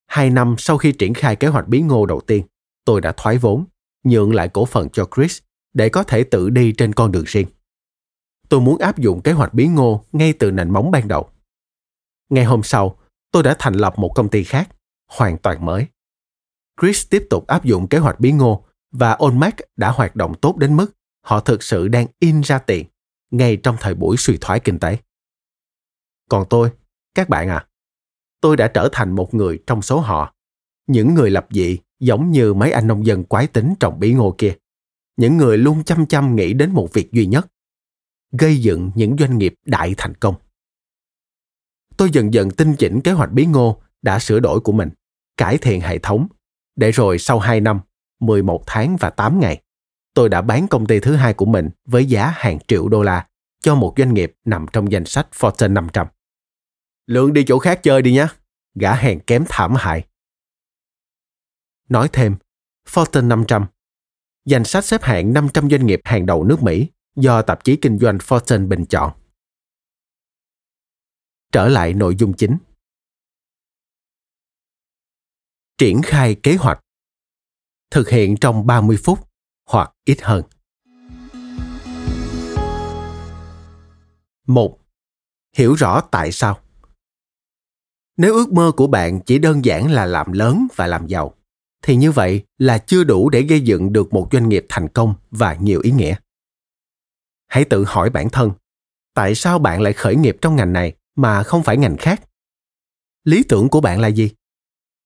[0.08, 2.46] Hai năm sau khi triển khai kế hoạch bí ngô đầu tiên,
[2.86, 3.66] tôi đã thoái vốn,
[4.04, 5.40] nhượng lại cổ phần cho Chris
[5.74, 7.48] để có thể tự đi trên con đường riêng.
[8.50, 11.30] Tôi muốn áp dụng kế hoạch bí ngô ngay từ nền móng ban đầu.
[12.30, 13.00] Ngày hôm sau,
[13.32, 14.70] tôi đã thành lập một công ty khác,
[15.08, 15.88] hoàn toàn mới.
[16.82, 20.58] Chris tiếp tục áp dụng kế hoạch bí ngô và Olmec đã hoạt động tốt
[20.58, 20.92] đến mức
[21.22, 22.86] họ thực sự đang in ra tiền
[23.32, 24.98] ngay trong thời buổi suy thoái kinh tế.
[26.30, 26.70] Còn tôi,
[27.16, 27.68] các bạn à,
[28.42, 30.36] tôi đã trở thành một người trong số họ.
[30.88, 34.36] Những người lập dị giống như mấy anh nông dân quái tính trồng bí ngô
[34.38, 34.56] kia.
[35.18, 37.48] Những người luôn chăm chăm nghĩ đến một việc duy nhất.
[38.32, 40.36] Gây dựng những doanh nghiệp đại thành công.
[41.98, 44.90] Tôi dần dần tinh chỉnh kế hoạch bí ngô đã sửa đổi của mình,
[45.38, 46.28] cải thiện hệ thống,
[46.76, 47.80] để rồi sau 2 năm,
[48.20, 49.62] 11 tháng và 8 ngày,
[50.14, 53.28] tôi đã bán công ty thứ hai của mình với giá hàng triệu đô la
[53.60, 56.08] cho một doanh nghiệp nằm trong danh sách Fortune 500.
[57.06, 58.28] Lượng đi chỗ khác chơi đi nhé.
[58.76, 60.08] Gã hèn kém thảm hại.
[61.90, 62.36] Nói thêm,
[62.88, 63.66] Fortune 500,
[64.46, 68.00] danh sách xếp hạng 500 doanh nghiệp hàng đầu nước Mỹ do tạp chí kinh
[68.00, 69.12] doanh Fortune bình chọn.
[71.52, 72.58] Trở lại nội dung chính.
[75.78, 76.80] Triển khai kế hoạch.
[77.92, 79.29] Thực hiện trong 30 phút
[79.70, 80.44] hoặc ít hơn.
[84.48, 84.80] 1.
[85.58, 86.60] Hiểu rõ tại sao.
[88.18, 91.36] Nếu ước mơ của bạn chỉ đơn giản là làm lớn và làm giàu,
[91.84, 95.14] thì như vậy là chưa đủ để gây dựng được một doanh nghiệp thành công
[95.32, 96.16] và nhiều ý nghĩa.
[97.48, 98.52] Hãy tự hỏi bản thân,
[99.14, 102.22] tại sao bạn lại khởi nghiệp trong ngành này mà không phải ngành khác?
[103.24, 104.32] Lý tưởng của bạn là gì?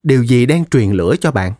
[0.03, 1.53] Điều gì đang truyền lửa cho bạn?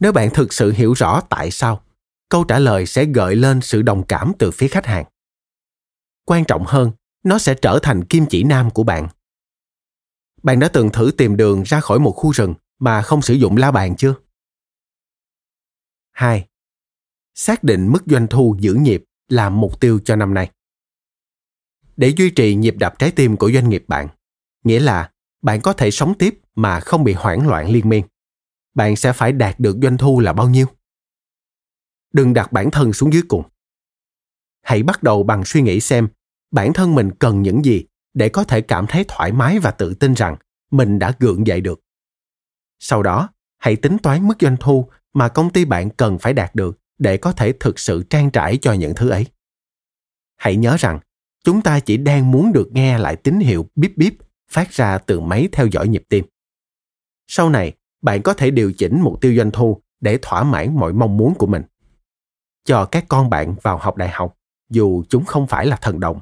[0.00, 1.82] Nếu bạn thực sự hiểu rõ tại sao,
[2.28, 5.04] câu trả lời sẽ gợi lên sự đồng cảm từ phía khách hàng.
[6.24, 6.92] Quan trọng hơn,
[7.24, 9.08] nó sẽ trở thành kim chỉ nam của bạn
[10.42, 13.56] bạn đã từng thử tìm đường ra khỏi một khu rừng mà không sử dụng
[13.56, 14.14] la bàn chưa?
[16.12, 16.46] 2.
[17.34, 20.50] Xác định mức doanh thu giữ nhịp là mục tiêu cho năm nay.
[21.96, 24.08] Để duy trì nhịp đập trái tim của doanh nghiệp bạn,
[24.64, 25.10] nghĩa là
[25.42, 28.04] bạn có thể sống tiếp mà không bị hoảng loạn liên miên.
[28.74, 30.66] Bạn sẽ phải đạt được doanh thu là bao nhiêu?
[32.12, 33.42] Đừng đặt bản thân xuống dưới cùng.
[34.62, 36.08] Hãy bắt đầu bằng suy nghĩ xem
[36.50, 39.94] bản thân mình cần những gì để có thể cảm thấy thoải mái và tự
[39.94, 40.36] tin rằng
[40.70, 41.80] mình đã gượng dậy được.
[42.78, 46.54] Sau đó, hãy tính toán mức doanh thu mà công ty bạn cần phải đạt
[46.54, 49.26] được để có thể thực sự trang trải cho những thứ ấy.
[50.36, 51.00] hãy nhớ rằng
[51.44, 54.14] chúng ta chỉ đang muốn được nghe lại tín hiệu bíp bíp
[54.50, 56.24] phát ra từ máy theo dõi nhịp tim.
[57.26, 60.92] Sau này, bạn có thể điều chỉnh mục tiêu doanh thu để thỏa mãn mọi
[60.92, 61.62] mong muốn của mình.
[62.64, 64.36] Cho các con bạn vào học đại học,
[64.70, 66.20] dù chúng không phải là thần đồng,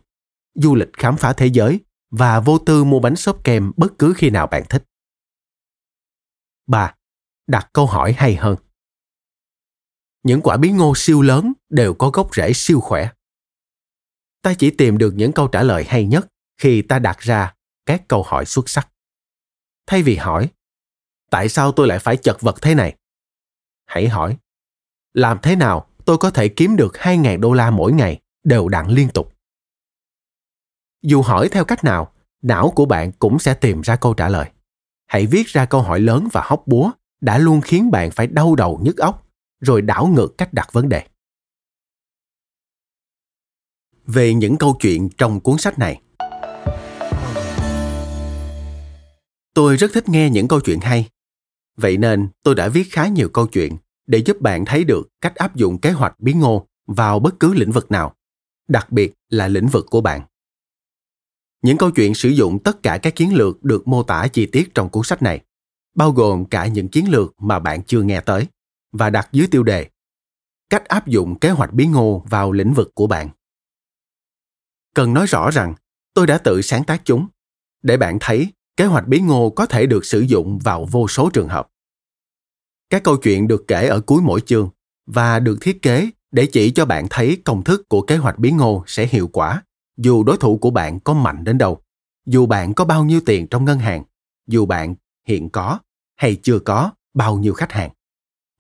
[0.55, 4.15] du lịch khám phá thế giới và vô tư mua bánh xốp kem bất cứ
[4.17, 4.85] khi nào bạn thích.
[6.67, 6.95] 3.
[7.47, 8.57] Đặt câu hỏi hay hơn.
[10.23, 13.11] Những quả bí ngô siêu lớn đều có gốc rễ siêu khỏe.
[14.43, 16.27] Ta chỉ tìm được những câu trả lời hay nhất
[16.61, 17.55] khi ta đặt ra
[17.87, 18.89] các câu hỏi xuất sắc.
[19.87, 20.49] Thay vì hỏi,
[21.31, 22.97] tại sao tôi lại phải chật vật thế này?
[23.87, 24.37] Hãy hỏi,
[25.15, 28.87] làm thế nào tôi có thể kiếm được 2.000 đô la mỗi ngày đều đặn
[28.87, 29.33] liên tục?
[31.03, 32.13] Dù hỏi theo cách nào,
[32.43, 34.51] não của bạn cũng sẽ tìm ra câu trả lời.
[35.07, 38.55] Hãy viết ra câu hỏi lớn và hóc búa đã luôn khiến bạn phải đau
[38.55, 39.27] đầu nhức óc,
[39.61, 41.03] rồi đảo ngược cách đặt vấn đề.
[44.07, 46.01] Về những câu chuyện trong cuốn sách này,
[49.59, 51.09] Tôi rất thích nghe những câu chuyện hay.
[51.79, 53.77] Vậy nên tôi đã viết khá nhiều câu chuyện
[54.07, 57.55] để giúp bạn thấy được cách áp dụng kế hoạch biến ngô vào bất cứ
[57.55, 58.15] lĩnh vực nào,
[58.69, 60.23] đặc biệt là lĩnh vực của bạn.
[61.63, 64.75] Những câu chuyện sử dụng tất cả các chiến lược được mô tả chi tiết
[64.75, 65.41] trong cuốn sách này,
[65.95, 68.47] bao gồm cả những chiến lược mà bạn chưa nghe tới
[68.93, 69.89] và đặt dưới tiêu đề
[70.71, 73.29] Cách áp dụng kế hoạch biến ngô vào lĩnh vực của bạn.
[74.95, 75.75] Cần nói rõ rằng
[76.15, 77.29] tôi đã tự sáng tác chúng
[77.83, 81.31] để bạn thấy kế hoạch bí ngô có thể được sử dụng vào vô số
[81.33, 81.69] trường hợp.
[82.91, 84.71] Các câu chuyện được kể ở cuối mỗi chương
[85.07, 88.51] và được thiết kế để chỉ cho bạn thấy công thức của kế hoạch bí
[88.51, 89.63] ngô sẽ hiệu quả
[89.97, 91.83] dù đối thủ của bạn có mạnh đến đâu,
[92.27, 94.05] dù bạn có bao nhiêu tiền trong ngân hàng,
[94.47, 94.95] dù bạn
[95.27, 95.79] hiện có
[96.17, 97.91] hay chưa có bao nhiêu khách hàng.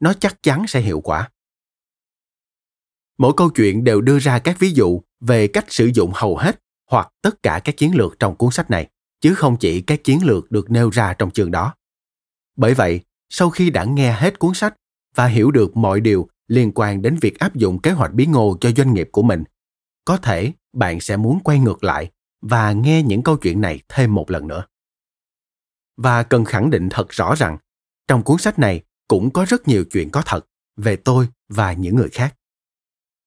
[0.00, 1.30] Nó chắc chắn sẽ hiệu quả.
[3.18, 6.62] Mỗi câu chuyện đều đưa ra các ví dụ về cách sử dụng hầu hết
[6.90, 8.88] hoặc tất cả các chiến lược trong cuốn sách này
[9.20, 11.74] chứ không chỉ các chiến lược được nêu ra trong chương đó.
[12.56, 13.00] Bởi vậy,
[13.30, 14.74] sau khi đã nghe hết cuốn sách
[15.14, 18.56] và hiểu được mọi điều liên quan đến việc áp dụng kế hoạch bí ngô
[18.60, 19.44] cho doanh nghiệp của mình,
[20.04, 22.10] có thể bạn sẽ muốn quay ngược lại
[22.40, 24.64] và nghe những câu chuyện này thêm một lần nữa.
[25.96, 27.58] Và cần khẳng định thật rõ rằng,
[28.08, 30.46] trong cuốn sách này cũng có rất nhiều chuyện có thật
[30.76, 32.34] về tôi và những người khác.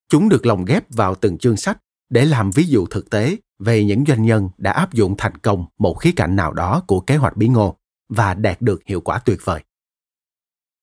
[0.10, 1.78] Chúng được lồng ghép vào từng chương sách
[2.10, 5.66] để làm ví dụ thực tế về những doanh nhân đã áp dụng thành công
[5.78, 7.78] một khía cạnh nào đó của kế hoạch bí ngô
[8.10, 9.64] và đạt được hiệu quả tuyệt vời.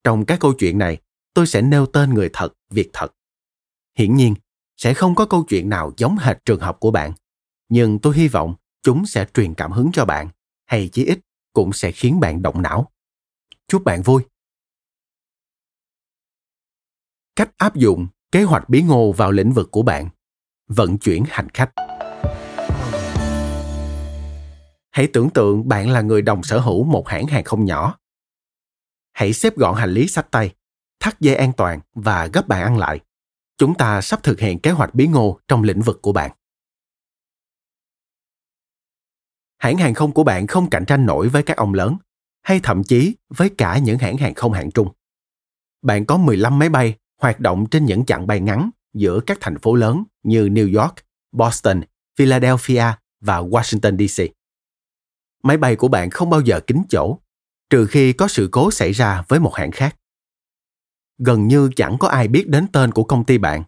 [0.04, 0.98] Trong các câu chuyện này,
[1.34, 3.14] tôi sẽ nêu tên người thật, việc thật.
[3.98, 4.34] Hiển nhiên,
[4.76, 7.12] sẽ không có câu chuyện nào giống hệt trường hợp của bạn,
[7.68, 10.28] nhưng tôi hy vọng chúng sẽ truyền cảm hứng cho bạn,
[10.66, 11.18] hay chí ít
[11.52, 12.90] cũng sẽ khiến bạn động não.
[13.68, 14.22] Chúc bạn vui.
[17.36, 20.08] Cách áp dụng kế hoạch bí ngô vào lĩnh vực của bạn.
[20.68, 21.70] Vận chuyển hành khách.
[24.98, 27.98] Hãy tưởng tượng bạn là người đồng sở hữu một hãng hàng không nhỏ.
[29.12, 30.54] Hãy xếp gọn hành lý sách tay,
[31.00, 33.00] thắt dây an toàn và gấp bàn ăn lại.
[33.58, 36.30] Chúng ta sắp thực hiện kế hoạch bí ngô trong lĩnh vực của bạn.
[39.58, 41.96] Hãng hàng không của bạn không cạnh tranh nổi với các ông lớn,
[42.42, 44.88] hay thậm chí với cả những hãng hàng không hạng trung.
[45.82, 49.58] Bạn có 15 máy bay hoạt động trên những chặng bay ngắn giữa các thành
[49.58, 50.94] phố lớn như New York,
[51.32, 51.80] Boston,
[52.16, 52.84] Philadelphia
[53.20, 54.37] và Washington DC
[55.42, 57.18] máy bay của bạn không bao giờ kín chỗ,
[57.70, 59.96] trừ khi có sự cố xảy ra với một hãng khác.
[61.18, 63.62] Gần như chẳng có ai biết đến tên của công ty bạn,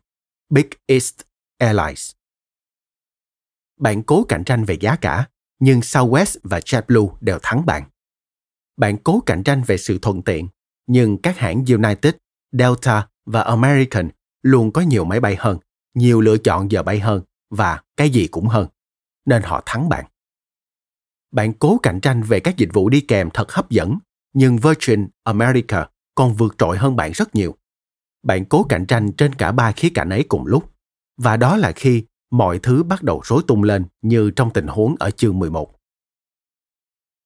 [0.50, 1.14] Big East
[1.58, 2.12] Airlines.
[3.76, 7.84] Bạn cố cạnh tranh về giá cả, nhưng Southwest và JetBlue đều thắng bạn.
[8.76, 10.48] Bạn cố cạnh tranh về sự thuận tiện,
[10.86, 12.14] nhưng các hãng United,
[12.52, 14.08] Delta và American
[14.42, 15.58] luôn có nhiều máy bay hơn,
[15.94, 18.68] nhiều lựa chọn giờ bay hơn và cái gì cũng hơn,
[19.24, 20.04] nên họ thắng bạn
[21.32, 23.98] bạn cố cạnh tranh về các dịch vụ đi kèm thật hấp dẫn,
[24.32, 27.56] nhưng Virgin America còn vượt trội hơn bạn rất nhiều.
[28.22, 30.72] Bạn cố cạnh tranh trên cả ba khía cạnh ấy cùng lúc.
[31.16, 34.96] Và đó là khi mọi thứ bắt đầu rối tung lên như trong tình huống
[34.98, 35.74] ở chương 11.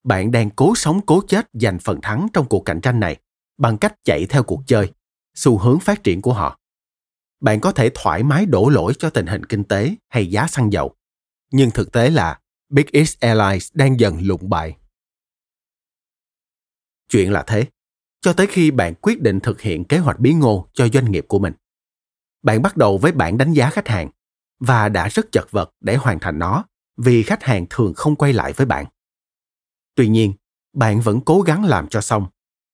[0.03, 3.17] Bạn đang cố sống cố chết giành phần thắng trong cuộc cạnh tranh này
[3.57, 4.91] bằng cách chạy theo cuộc chơi,
[5.35, 6.59] xu hướng phát triển của họ.
[7.41, 10.73] Bạn có thể thoải mái đổ lỗi cho tình hình kinh tế hay giá xăng
[10.73, 10.95] dầu.
[11.51, 12.39] Nhưng thực tế là
[12.69, 14.77] Big East Airlines đang dần lụng bại.
[17.09, 17.65] Chuyện là thế,
[18.21, 21.25] cho tới khi bạn quyết định thực hiện kế hoạch bí ngô cho doanh nghiệp
[21.27, 21.53] của mình.
[22.41, 24.09] Bạn bắt đầu với bản đánh giá khách hàng
[24.59, 26.65] và đã rất chật vật để hoàn thành nó
[26.97, 28.85] vì khách hàng thường không quay lại với bạn.
[29.95, 30.33] Tuy nhiên,
[30.73, 32.27] bạn vẫn cố gắng làm cho xong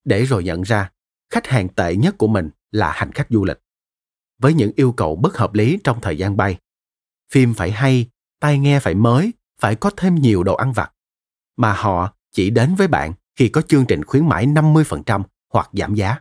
[0.03, 0.91] để rồi nhận ra
[1.29, 3.59] khách hàng tệ nhất của mình là hành khách du lịch
[4.39, 6.57] với những yêu cầu bất hợp lý trong thời gian bay
[7.31, 10.93] phim phải hay, tai nghe phải mới, phải có thêm nhiều đồ ăn vặt.
[11.57, 15.95] Mà họ chỉ đến với bạn khi có chương trình khuyến mãi 50% hoặc giảm
[15.95, 16.19] giá.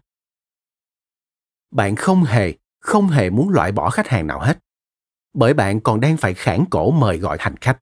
[1.70, 4.58] Bạn không hề, không hề muốn loại bỏ khách hàng nào hết.
[5.34, 7.78] Bởi bạn còn đang phải khản cổ mời gọi hành khách.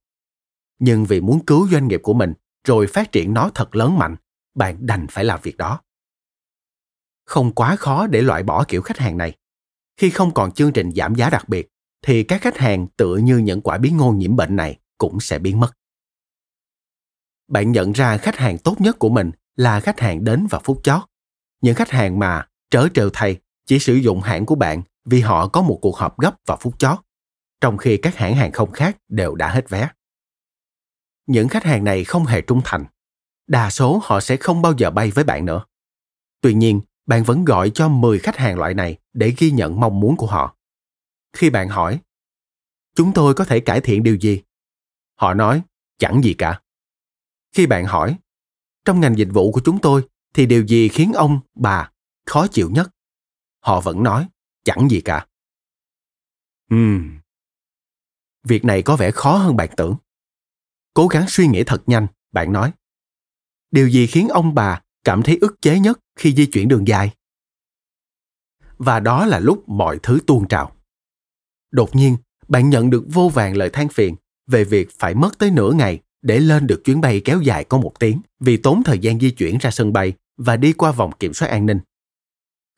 [0.78, 2.34] Nhưng vì muốn cứu doanh nghiệp của mình
[2.64, 4.16] rồi phát triển nó thật lớn mạnh,
[4.54, 5.80] bạn đành phải làm việc đó.
[7.24, 9.36] Không quá khó để loại bỏ kiểu khách hàng này.
[9.96, 11.68] Khi không còn chương trình giảm giá đặc biệt,
[12.02, 15.38] thì các khách hàng tựa như những quả bí ngô nhiễm bệnh này cũng sẽ
[15.38, 15.70] biến mất.
[17.48, 20.80] Bạn nhận ra khách hàng tốt nhất của mình là khách hàng đến vào phút
[20.82, 21.02] chót.
[21.60, 23.36] Những khách hàng mà, trớ trêu thay,
[23.66, 26.78] chỉ sử dụng hãng của bạn vì họ có một cuộc họp gấp vào phút
[26.78, 26.98] chót,
[27.60, 29.88] trong khi các hãng hàng không khác đều đã hết vé.
[31.26, 32.84] Những khách hàng này không hề trung thành.
[33.46, 35.64] Đa số họ sẽ không bao giờ bay với bạn nữa.
[36.40, 40.00] Tuy nhiên, bạn vẫn gọi cho 10 khách hàng loại này để ghi nhận mong
[40.00, 40.56] muốn của họ.
[41.32, 42.00] Khi bạn hỏi,
[42.94, 44.42] chúng tôi có thể cải thiện điều gì?
[45.18, 45.62] Họ nói,
[45.98, 46.60] chẳng gì cả.
[47.52, 48.18] Khi bạn hỏi,
[48.84, 51.90] trong ngành dịch vụ của chúng tôi thì điều gì khiến ông, bà
[52.26, 52.90] khó chịu nhất?
[53.60, 54.28] Họ vẫn nói,
[54.64, 55.26] chẳng gì cả.
[56.70, 57.18] Ừm.
[58.44, 59.96] Việc này có vẻ khó hơn bạn tưởng.
[60.94, 62.72] Cố gắng suy nghĩ thật nhanh, bạn nói.
[63.70, 67.14] Điều gì khiến ông bà cảm thấy ức chế nhất khi di chuyển đường dài?
[68.78, 70.76] Và đó là lúc mọi thứ tuôn trào.
[71.70, 72.16] Đột nhiên,
[72.48, 74.16] bạn nhận được vô vàng lời than phiền
[74.48, 77.78] về việc phải mất tới nửa ngày để lên được chuyến bay kéo dài có
[77.78, 81.12] một tiếng vì tốn thời gian di chuyển ra sân bay và đi qua vòng
[81.20, 81.78] kiểm soát an ninh.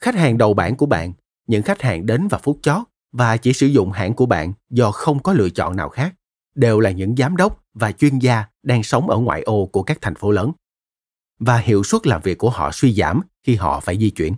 [0.03, 1.13] Khách hàng đầu bảng của bạn,
[1.47, 4.91] những khách hàng đến vào phút chót và chỉ sử dụng hãng của bạn do
[4.91, 6.15] không có lựa chọn nào khác,
[6.55, 9.99] đều là những giám đốc và chuyên gia đang sống ở ngoại ô của các
[10.01, 10.53] thành phố lớn.
[11.39, 14.35] Và hiệu suất làm việc của họ suy giảm khi họ phải di chuyển.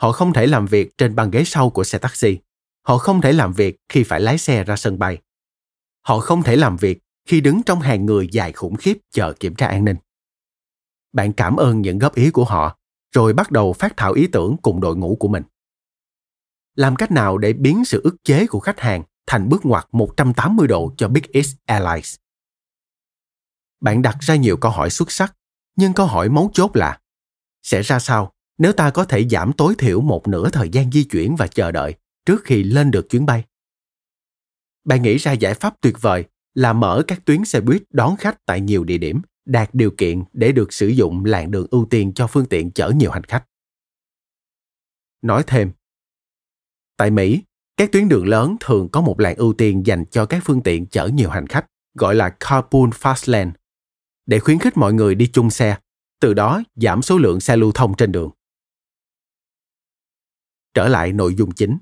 [0.00, 2.38] Họ không thể làm việc trên băng ghế sau của xe taxi.
[2.82, 5.18] Họ không thể làm việc khi phải lái xe ra sân bay.
[6.08, 9.54] Họ không thể làm việc khi đứng trong hàng người dài khủng khiếp chờ kiểm
[9.54, 9.96] tra an ninh.
[11.12, 12.78] Bạn cảm ơn những góp ý của họ,
[13.14, 15.42] rồi bắt đầu phát thảo ý tưởng cùng đội ngũ của mình.
[16.74, 20.66] Làm cách nào để biến sự ức chế của khách hàng thành bước ngoặt 180
[20.66, 22.16] độ cho Big X Airlines?
[23.80, 25.36] Bạn đặt ra nhiều câu hỏi xuất sắc,
[25.76, 27.00] nhưng câu hỏi mấu chốt là
[27.62, 31.04] sẽ ra sao nếu ta có thể giảm tối thiểu một nửa thời gian di
[31.04, 31.94] chuyển và chờ đợi
[32.26, 33.44] trước khi lên được chuyến bay?
[34.88, 36.24] Bạn nghĩ ra giải pháp tuyệt vời
[36.54, 40.24] là mở các tuyến xe buýt đón khách tại nhiều địa điểm đạt điều kiện
[40.32, 43.44] để được sử dụng làn đường ưu tiên cho phương tiện chở nhiều hành khách.
[45.22, 45.72] Nói thêm,
[46.96, 47.42] tại Mỹ,
[47.76, 50.86] các tuyến đường lớn thường có một làn ưu tiên dành cho các phương tiện
[50.86, 53.50] chở nhiều hành khách, gọi là carpool fast lane,
[54.26, 55.76] để khuyến khích mọi người đi chung xe,
[56.20, 58.30] từ đó giảm số lượng xe lưu thông trên đường.
[60.74, 61.78] Trở lại nội dung chính.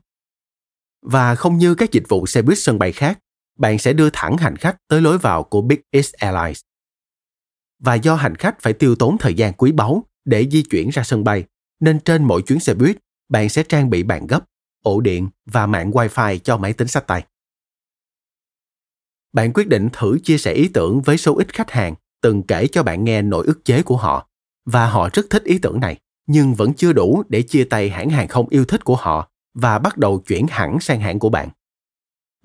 [1.07, 3.19] Và không như các dịch vụ xe buýt sân bay khác,
[3.59, 6.61] bạn sẽ đưa thẳng hành khách tới lối vào của Big X Airlines.
[7.79, 11.03] Và do hành khách phải tiêu tốn thời gian quý báu để di chuyển ra
[11.03, 11.45] sân bay,
[11.81, 12.97] nên trên mỗi chuyến xe buýt,
[13.29, 14.45] bạn sẽ trang bị bàn gấp,
[14.83, 17.25] ổ điện và mạng Wi-Fi cho máy tính sách tay.
[19.33, 22.67] Bạn quyết định thử chia sẻ ý tưởng với số ít khách hàng từng kể
[22.67, 24.29] cho bạn nghe nỗi ức chế của họ
[24.65, 28.11] và họ rất thích ý tưởng này nhưng vẫn chưa đủ để chia tay hãng
[28.11, 29.31] hàng không yêu thích của họ
[29.61, 31.49] và bắt đầu chuyển hẳn sang hãng của bạn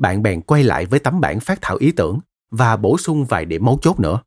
[0.01, 2.19] bạn bèn quay lại với tấm bản phát thảo ý tưởng
[2.51, 4.21] và bổ sung vài điểm mấu chốt nữa.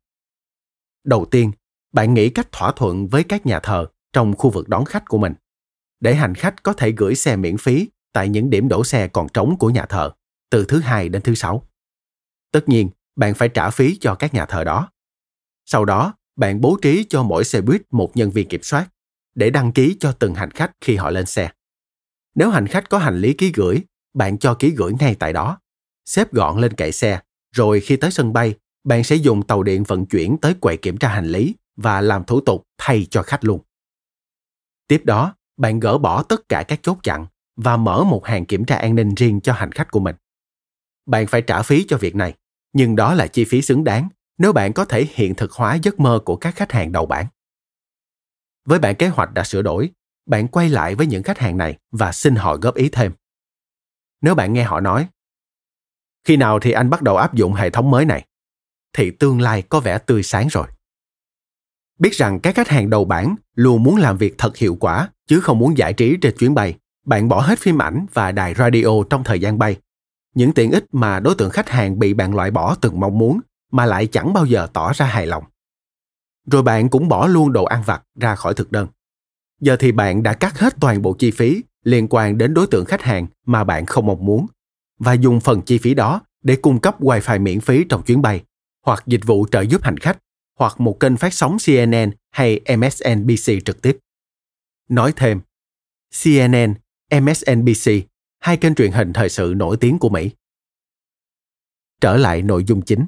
[1.03, 1.51] Đầu tiên,
[1.93, 5.17] bạn nghĩ cách thỏa thuận với các nhà thờ trong khu vực đón khách của
[5.17, 5.33] mình,
[5.99, 9.27] để hành khách có thể gửi xe miễn phí tại những điểm đổ xe còn
[9.33, 10.11] trống của nhà thờ,
[10.49, 11.67] từ thứ hai đến thứ sáu.
[12.51, 14.91] Tất nhiên, bạn phải trả phí cho các nhà thờ đó.
[15.65, 18.87] Sau đó, bạn bố trí cho mỗi xe buýt một nhân viên kiểm soát
[19.35, 21.49] để đăng ký cho từng hành khách khi họ lên xe.
[22.35, 23.81] Nếu hành khách có hành lý ký gửi,
[24.13, 25.59] bạn cho ký gửi ngay tại đó
[26.05, 27.19] xếp gọn lên kệ xe,
[27.51, 30.97] rồi khi tới sân bay, bạn sẽ dùng tàu điện vận chuyển tới quầy kiểm
[30.97, 33.59] tra hành lý và làm thủ tục thay cho khách luôn.
[34.87, 37.25] Tiếp đó, bạn gỡ bỏ tất cả các chốt chặn
[37.55, 40.15] và mở một hàng kiểm tra an ninh riêng cho hành khách của mình.
[41.05, 42.33] Bạn phải trả phí cho việc này,
[42.73, 45.99] nhưng đó là chi phí xứng đáng nếu bạn có thể hiện thực hóa giấc
[45.99, 47.27] mơ của các khách hàng đầu bảng.
[48.65, 49.91] Với bản kế hoạch đã sửa đổi,
[50.25, 53.11] bạn quay lại với những khách hàng này và xin họ góp ý thêm.
[54.21, 55.07] Nếu bạn nghe họ nói,
[56.23, 58.25] khi nào thì anh bắt đầu áp dụng hệ thống mới này?
[58.93, 60.67] Thì tương lai có vẻ tươi sáng rồi.
[61.99, 65.39] Biết rằng các khách hàng đầu bản luôn muốn làm việc thật hiệu quả chứ
[65.39, 66.77] không muốn giải trí trên chuyến bay.
[67.05, 69.77] Bạn bỏ hết phim ảnh và đài radio trong thời gian bay.
[70.35, 73.39] Những tiện ích mà đối tượng khách hàng bị bạn loại bỏ từng mong muốn
[73.71, 75.43] mà lại chẳng bao giờ tỏ ra hài lòng.
[76.51, 78.87] Rồi bạn cũng bỏ luôn đồ ăn vặt ra khỏi thực đơn.
[79.61, 82.85] Giờ thì bạn đã cắt hết toàn bộ chi phí liên quan đến đối tượng
[82.85, 84.45] khách hàng mà bạn không mong muốn
[84.99, 88.43] và dùng phần chi phí đó để cung cấp Wi-Fi miễn phí trong chuyến bay,
[88.85, 90.17] hoặc dịch vụ trợ giúp hành khách,
[90.59, 93.97] hoặc một kênh phát sóng CNN hay MSNBC trực tiếp.
[94.89, 95.41] Nói thêm,
[96.23, 96.73] CNN,
[97.21, 97.91] MSNBC,
[98.39, 100.29] hai kênh truyền hình thời sự nổi tiếng của Mỹ.
[102.01, 103.05] Trở lại nội dung chính.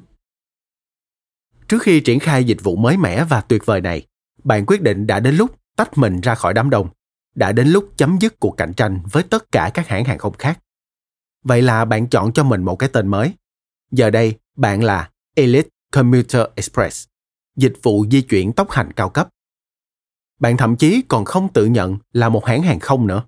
[1.68, 4.06] Trước khi triển khai dịch vụ mới mẻ và tuyệt vời này,
[4.44, 6.88] bạn quyết định đã đến lúc tách mình ra khỏi đám đông,
[7.34, 10.32] đã đến lúc chấm dứt cuộc cạnh tranh với tất cả các hãng hàng không
[10.38, 10.60] khác.
[11.44, 13.34] Vậy là bạn chọn cho mình một cái tên mới.
[13.90, 17.06] Giờ đây, bạn là Elite Commuter Express,
[17.56, 19.28] dịch vụ di chuyển tốc hành cao cấp.
[20.40, 23.22] Bạn thậm chí còn không tự nhận là một hãng hàng không nữa.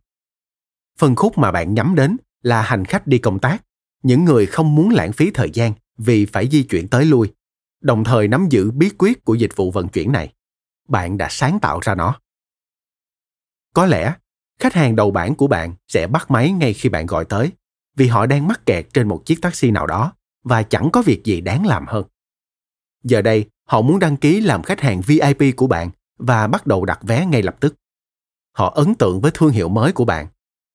[0.98, 3.64] Phân khúc mà bạn nhắm đến là hành khách đi công tác,
[4.02, 7.32] những người không muốn lãng phí thời gian vì phải di chuyển tới lui,
[7.80, 10.32] đồng thời nắm giữ bí quyết của dịch vụ vận chuyển này.
[10.88, 12.18] Bạn đã sáng tạo ra nó.
[13.74, 14.14] Có lẽ,
[14.58, 17.52] khách hàng đầu bảng của bạn sẽ bắt máy ngay khi bạn gọi tới,
[17.96, 20.12] vì họ đang mắc kẹt trên một chiếc taxi nào đó
[20.42, 22.04] và chẳng có việc gì đáng làm hơn.
[23.02, 26.84] Giờ đây, họ muốn đăng ký làm khách hàng VIP của bạn và bắt đầu
[26.84, 27.74] đặt vé ngay lập tức.
[28.52, 30.26] Họ ấn tượng với thương hiệu mới của bạn,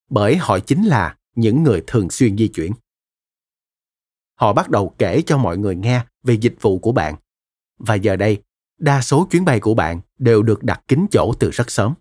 [0.10, 2.72] bởi họ chính là những người thường xuyên di chuyển.
[4.36, 7.16] Họ bắt đầu kể cho mọi người nghe về dịch vụ của bạn.
[7.78, 8.43] Và giờ đây,
[8.78, 11.93] đa số chuyến bay của bạn đều được đặt kín chỗ từ rất sớm.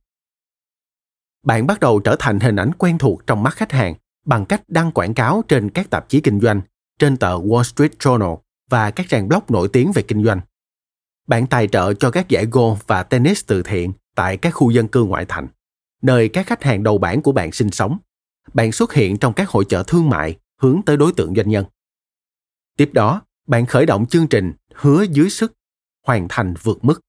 [1.45, 4.63] Bạn bắt đầu trở thành hình ảnh quen thuộc trong mắt khách hàng bằng cách
[4.69, 6.61] đăng quảng cáo trên các tạp chí kinh doanh,
[6.99, 8.39] trên tờ Wall Street Journal
[8.71, 10.41] và các trang blog nổi tiếng về kinh doanh.
[11.27, 14.89] Bạn tài trợ cho các giải golf và tennis từ thiện tại các khu dân
[14.89, 15.49] cư ngoại thành,
[16.03, 17.99] nơi các khách hàng đầu bảng của bạn sinh sống.
[18.55, 21.65] Bạn xuất hiện trong các hội chợ thương mại hướng tới đối tượng doanh nhân.
[22.77, 25.53] Tiếp đó, bạn khởi động chương trình hứa dưới sức,
[26.07, 27.01] hoàn thành vượt mức,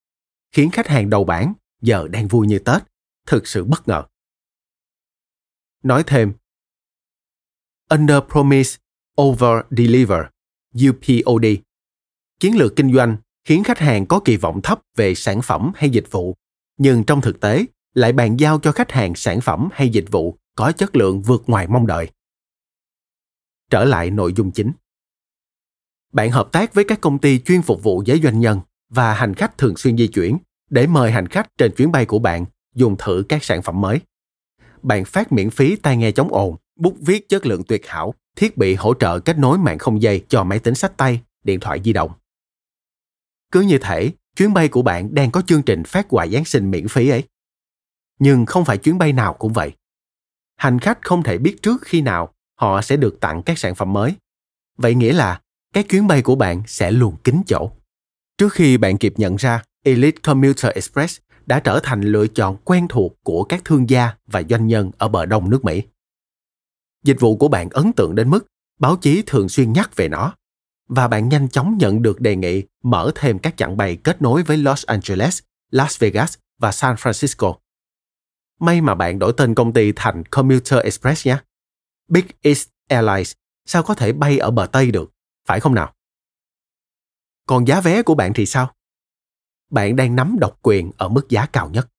[0.51, 2.83] khiến khách hàng đầu bảng giờ đang vui như Tết,
[3.27, 4.03] thực sự bất ngờ.
[5.85, 6.33] Nói thêm,
[7.89, 8.77] Under Promise,
[9.21, 10.21] Over Deliver,
[10.89, 11.45] UPOD.
[12.39, 15.89] Chiến lược kinh doanh khiến khách hàng có kỳ vọng thấp về sản phẩm hay
[15.89, 16.35] dịch vụ,
[16.77, 20.37] nhưng trong thực tế lại bàn giao cho khách hàng sản phẩm hay dịch vụ
[20.55, 22.11] có chất lượng vượt ngoài mong đợi.
[23.69, 24.71] Trở lại nội dung chính.
[26.13, 28.59] Bạn hợp tác với các công ty chuyên phục vụ giới doanh nhân
[28.89, 30.37] và hành khách thường xuyên di chuyển
[30.69, 33.99] để mời hành khách trên chuyến bay của bạn dùng thử các sản phẩm mới.
[34.85, 38.57] Bạn phát miễn phí tai nghe chống ồn, bút viết chất lượng tuyệt hảo, thiết
[38.57, 41.81] bị hỗ trợ kết nối mạng không dây cho máy tính sách tay, điện thoại
[41.83, 42.11] di động.
[43.51, 46.71] Cứ như thể chuyến bay của bạn đang có chương trình phát quà Giáng sinh
[46.71, 47.23] miễn phí ấy.
[48.19, 49.71] Nhưng không phải chuyến bay nào cũng vậy.
[50.55, 53.93] Hành khách không thể biết trước khi nào họ sẽ được tặng các sản phẩm
[53.93, 54.13] mới.
[54.77, 55.41] Vậy nghĩa là
[55.73, 57.71] các chuyến bay của bạn sẽ luôn kín chỗ.
[58.37, 62.87] Trước khi bạn kịp nhận ra, Elite Commuter Express đã trở thành lựa chọn quen
[62.87, 65.81] thuộc của các thương gia và doanh nhân ở bờ đông nước Mỹ.
[67.03, 68.45] Dịch vụ của bạn ấn tượng đến mức
[68.79, 70.33] báo chí thường xuyên nhắc về nó
[70.87, 74.43] và bạn nhanh chóng nhận được đề nghị mở thêm các chặng bay kết nối
[74.43, 75.39] với Los Angeles,
[75.71, 77.55] Las Vegas và San Francisco.
[78.59, 81.37] May mà bạn đổi tên công ty thành Commuter Express nhé.
[82.07, 83.33] Big East Airlines
[83.65, 85.11] sao có thể bay ở bờ Tây được,
[85.45, 85.93] phải không nào?
[87.47, 88.74] Còn giá vé của bạn thì sao?
[89.69, 91.89] Bạn đang nắm độc quyền ở mức giá cao nhất.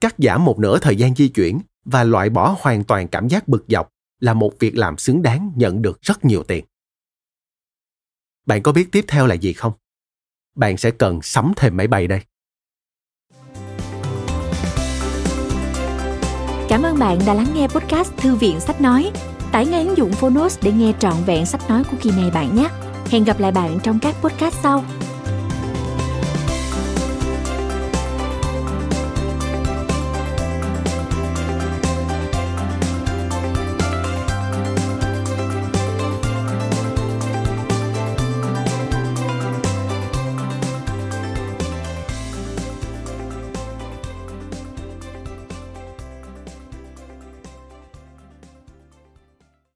[0.00, 3.48] Cắt giảm một nửa thời gian di chuyển và loại bỏ hoàn toàn cảm giác
[3.48, 3.88] bực dọc
[4.20, 6.64] là một việc làm xứng đáng nhận được rất nhiều tiền.
[8.46, 9.72] Bạn có biết tiếp theo là gì không?
[10.54, 12.20] Bạn sẽ cần sắm thêm máy bay đây.
[16.68, 19.10] Cảm ơn bạn đã lắng nghe podcast Thư viện Sách Nói.
[19.52, 22.56] Tải ngay ứng dụng Phonos để nghe trọn vẹn sách nói của kỳ này bạn
[22.56, 22.68] nhé.
[23.06, 24.84] Hẹn gặp lại bạn trong các podcast sau.